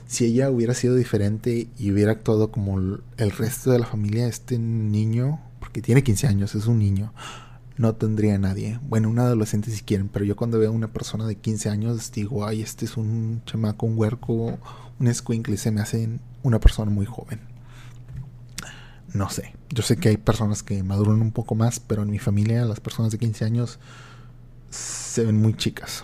si 0.08 0.26
ella 0.26 0.50
hubiera 0.50 0.74
sido 0.74 0.96
diferente 0.96 1.68
y 1.78 1.92
hubiera 1.92 2.14
actuado 2.14 2.52
como 2.52 2.80
el 2.80 3.32
resto 3.32 3.72
de 3.72 3.80
la 3.80 3.86
familia, 3.86 4.28
este 4.28 4.58
niño, 4.58 5.40
porque 5.60 5.82
tiene 5.82 6.04
15 6.04 6.28
años, 6.28 6.56
es 6.56 6.66
un 6.66 6.80
niño, 6.80 7.14
no 7.78 7.94
tendría 7.94 8.36
a 8.36 8.40
nadie. 8.40 8.80
Bueno, 8.88 9.10
un 9.10 9.20
adolescente 9.20 9.70
si 9.70 9.84
quieren, 9.84 10.10
pero 10.10 10.26
yo 10.26 10.36
cuando 10.36 10.58
veo 10.58 10.70
a 10.70 10.74
una 10.74 10.92
persona 10.92 11.28
de 11.28 11.36
15 11.36 11.70
años 11.70 12.12
digo, 12.12 12.46
ay, 12.46 12.64
este 12.64 12.86
es 12.86 12.98
un 12.98 13.44
chamaco, 13.46 13.86
un 13.86 13.98
huerco, 13.98 14.58
un 15.00 15.08
escuincle, 15.08 15.58
se 15.58 15.70
me 15.70 15.82
hace 15.82 16.10
una 16.42 16.60
persona 16.60 16.90
muy 16.90 17.06
joven. 17.06 17.57
No 19.18 19.32
sé. 19.32 19.56
Yo 19.70 19.82
sé 19.82 19.98
que 19.98 20.10
hay 20.10 20.18
personas 20.18 20.62
que 20.62 20.84
maduran 20.84 21.22
un 21.22 21.32
poco 21.32 21.56
más, 21.56 21.80
pero 21.80 22.04
en 22.04 22.12
mi 22.12 22.20
familia 22.20 22.66
las 22.66 22.80
personas 22.80 23.12
de 23.12 23.18
15 23.18 23.46
años 23.46 23.80
se 24.70 25.24
ven 25.24 25.42
muy 25.42 25.56
chicas. 25.56 26.04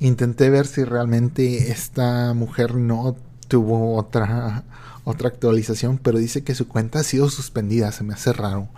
Intenté 0.00 0.50
ver 0.50 0.66
si 0.66 0.82
realmente 0.82 1.70
esta 1.70 2.34
mujer 2.34 2.74
no 2.74 3.16
tuvo 3.46 3.96
otra 3.96 4.64
otra 5.04 5.28
actualización, 5.28 5.98
pero 5.98 6.18
dice 6.18 6.42
que 6.42 6.56
su 6.56 6.66
cuenta 6.66 6.98
ha 6.98 7.04
sido 7.04 7.30
suspendida. 7.30 7.92
Se 7.92 8.02
me 8.02 8.14
hace 8.14 8.32
raro. 8.32 8.68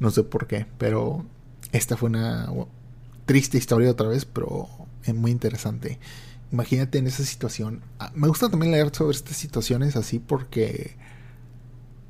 No 0.00 0.10
sé 0.10 0.22
por 0.22 0.46
qué, 0.46 0.66
pero 0.76 1.24
esta 1.72 1.96
fue 1.96 2.10
una 2.10 2.52
triste 3.24 3.56
historia 3.56 3.90
otra 3.90 4.08
vez, 4.08 4.26
pero 4.26 4.68
es 5.04 5.14
muy 5.14 5.30
interesante. 5.30 5.98
Imagínate 6.52 6.98
en 6.98 7.06
esa 7.06 7.24
situación. 7.24 7.80
Ah, 7.98 8.12
me 8.14 8.28
gusta 8.28 8.50
también 8.50 8.72
leer 8.72 8.94
sobre 8.94 9.16
estas 9.16 9.38
situaciones 9.38 9.96
así 9.96 10.18
porque 10.18 10.98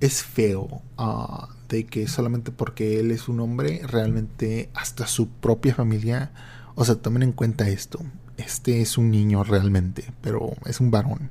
es 0.01 0.23
feo 0.23 0.83
uh, 0.99 1.47
de 1.69 1.87
que 1.87 2.09
solamente 2.09 2.51
porque 2.51 3.01
él 3.01 3.11
es 3.11 3.29
un 3.29 3.41
hombre, 3.41 3.81
realmente 3.85 4.71
hasta 4.75 5.07
su 5.07 5.29
propia 5.29 5.75
familia, 5.75 6.33
o 6.75 6.85
sea, 6.85 6.97
tomen 6.97 7.23
en 7.23 7.33
cuenta 7.33 7.69
esto. 7.69 8.01
Este 8.37 8.81
es 8.81 8.99
un 8.99 9.11
niño 9.11 9.43
realmente, 9.43 10.13
pero 10.21 10.53
es 10.65 10.81
un 10.81 10.91
varón. 10.91 11.31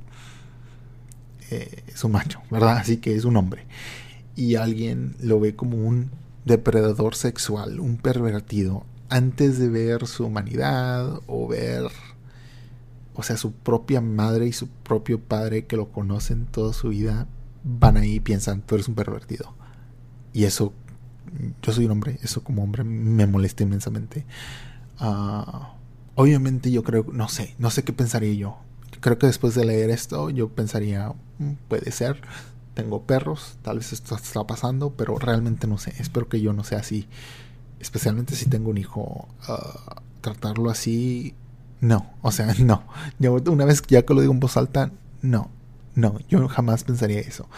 Eh, 1.49 1.83
es 1.87 2.03
un 2.03 2.11
macho, 2.11 2.41
¿verdad? 2.51 2.77
Así 2.77 2.97
que 2.97 3.15
es 3.15 3.23
un 3.23 3.37
hombre. 3.37 3.65
Y 4.35 4.55
alguien 4.55 5.15
lo 5.21 5.39
ve 5.39 5.55
como 5.55 5.77
un 5.77 6.11
depredador 6.45 7.15
sexual, 7.15 7.79
un 7.79 7.97
pervertido, 7.97 8.85
antes 9.09 9.57
de 9.57 9.69
ver 9.69 10.07
su 10.07 10.25
humanidad 10.25 11.21
o 11.27 11.47
ver, 11.47 11.83
o 13.13 13.23
sea, 13.23 13.37
su 13.37 13.53
propia 13.53 14.01
madre 14.01 14.47
y 14.47 14.53
su 14.53 14.67
propio 14.67 15.19
padre 15.19 15.65
que 15.65 15.77
lo 15.77 15.91
conocen 15.91 16.45
toda 16.45 16.73
su 16.73 16.89
vida, 16.89 17.27
van 17.67 17.97
ahí 17.97 18.15
y 18.15 18.19
piensan, 18.19 18.61
tú 18.61 18.75
eres 18.75 18.87
un 18.87 18.95
pervertido. 18.95 19.53
Y 20.33 20.45
eso, 20.45 20.73
yo 21.61 21.73
soy 21.73 21.85
un 21.85 21.91
hombre, 21.91 22.19
eso 22.23 22.43
como 22.43 22.63
hombre 22.63 22.83
me 22.83 23.27
molesta 23.27 23.63
inmensamente. 23.63 24.25
Ah, 24.99 25.75
obviamente 26.15 26.71
yo 26.71 26.83
creo, 26.83 27.05
no 27.11 27.27
sé, 27.29 27.55
no 27.59 27.69
sé 27.69 27.83
qué 27.83 27.93
pensaría 27.93 28.33
yo. 28.33 28.57
Creo 29.01 29.17
que 29.17 29.27
después 29.27 29.53
de 29.53 29.65
leer 29.65 29.89
esto 29.89 30.29
yo 30.29 30.49
pensaría, 30.49 31.13
mm, 31.39 31.53
puede 31.67 31.91
ser, 31.91 32.21
tengo 32.73 33.03
perros, 33.03 33.57
tal 33.61 33.77
vez 33.77 33.93
esto 33.93 34.15
está 34.15 34.45
pasando, 34.47 34.91
pero 34.91 35.17
realmente 35.19 35.67
no 35.67 35.77
sé, 35.77 35.93
espero 35.99 36.29
que 36.29 36.41
yo 36.41 36.53
no 36.53 36.63
sea 36.63 36.79
así. 36.79 37.07
Especialmente 37.79 38.35
si 38.35 38.45
tengo 38.47 38.69
un 38.69 38.77
hijo, 38.77 39.27
ah, 39.47 40.01
tratarlo 40.21 40.69
así, 40.69 41.35
no, 41.81 42.11
o 42.21 42.31
sea, 42.31 42.53
no. 42.59 42.83
una 43.47 43.65
vez 43.65 43.81
ya 43.87 44.03
que 44.03 44.13
lo 44.13 44.21
digo 44.21 44.33
en 44.33 44.39
voz 44.39 44.57
alta, 44.57 44.91
no, 45.21 45.51
no, 45.97 46.19
yo 46.29 46.47
jamás 46.47 46.83
pensaría 46.83 47.19
eso. 47.19 47.49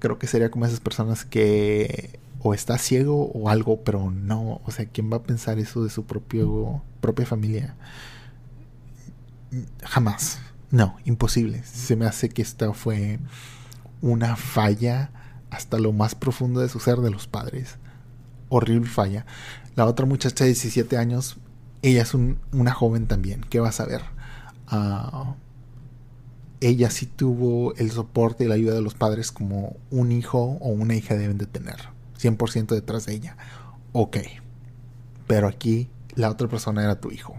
Creo 0.00 0.18
que 0.18 0.26
sería 0.26 0.50
como 0.50 0.66
esas 0.66 0.80
personas 0.80 1.24
que 1.24 2.18
o 2.40 2.52
está 2.52 2.76
ciego 2.76 3.30
o 3.32 3.48
algo, 3.48 3.84
pero 3.84 4.10
no, 4.10 4.60
o 4.64 4.70
sea, 4.72 4.86
¿quién 4.86 5.12
va 5.12 5.18
a 5.18 5.22
pensar 5.22 5.60
eso 5.60 5.84
de 5.84 5.90
su 5.90 6.04
propio 6.04 6.82
propia 7.00 7.24
familia? 7.24 7.76
Jamás. 9.84 10.40
No, 10.72 10.96
imposible. 11.04 11.62
Se 11.62 11.94
me 11.94 12.06
hace 12.06 12.28
que 12.30 12.42
esta 12.42 12.72
fue 12.74 13.20
una 14.02 14.34
falla 14.34 15.10
hasta 15.50 15.78
lo 15.78 15.92
más 15.92 16.16
profundo 16.16 16.60
de 16.60 16.68
su 16.68 16.80
ser 16.80 16.98
de 16.98 17.12
los 17.12 17.28
padres. 17.28 17.76
Horrible 18.48 18.90
falla. 18.90 19.24
La 19.76 19.86
otra 19.86 20.04
muchacha 20.04 20.42
de 20.42 20.50
17 20.50 20.96
años, 20.96 21.36
ella 21.82 22.02
es 22.02 22.12
una 22.14 22.72
joven 22.72 23.06
también. 23.06 23.42
¿Qué 23.48 23.60
vas 23.60 23.78
a 23.78 23.86
ver? 23.86 24.02
Ah, 24.66 25.36
ella 26.66 26.90
sí 26.90 27.06
tuvo 27.06 27.74
el 27.76 27.90
soporte 27.90 28.44
y 28.44 28.48
la 28.48 28.54
ayuda 28.54 28.74
de 28.74 28.82
los 28.82 28.94
padres 28.94 29.32
como 29.32 29.76
un 29.90 30.12
hijo 30.12 30.58
o 30.60 30.68
una 30.68 30.94
hija 30.94 31.16
deben 31.16 31.38
de 31.38 31.46
tener. 31.46 31.76
100% 32.20 32.68
detrás 32.68 33.06
de 33.06 33.14
ella. 33.14 33.36
Ok. 33.92 34.18
Pero 35.26 35.48
aquí 35.48 35.88
la 36.14 36.30
otra 36.30 36.48
persona 36.48 36.82
era 36.82 37.00
tu 37.00 37.10
hijo. 37.10 37.36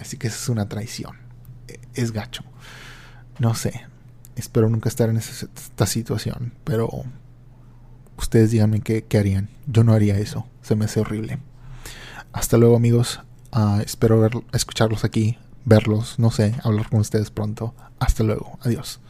Así 0.00 0.16
que 0.16 0.28
eso 0.28 0.36
es 0.36 0.48
una 0.48 0.68
traición. 0.68 1.16
E, 1.68 1.80
es 1.94 2.12
gacho. 2.12 2.44
No 3.38 3.54
sé. 3.54 3.86
Espero 4.36 4.68
nunca 4.68 4.88
estar 4.88 5.08
en 5.08 5.16
esta 5.16 5.86
situación. 5.86 6.52
Pero 6.64 6.90
ustedes 8.16 8.50
díganme 8.50 8.80
qué, 8.80 9.04
harían. 9.18 9.48
Yo 9.66 9.82
no 9.82 9.92
haría 9.92 10.18
eso. 10.18 10.46
Se 10.62 10.76
me 10.76 10.84
hace 10.84 11.00
horrible. 11.00 11.38
Hasta 12.32 12.58
luego 12.58 12.76
amigos. 12.76 13.20
Ah, 13.50 13.80
espero 13.84 14.20
ver, 14.20 14.32
escucharlos 14.52 15.04
aquí 15.04 15.38
verlos, 15.66 16.18
no 16.18 16.30
sé, 16.30 16.54
hablar 16.62 16.88
con 16.88 17.00
ustedes 17.00 17.30
pronto. 17.30 17.74
Hasta 17.98 18.22
luego, 18.22 18.58
adiós. 18.62 19.00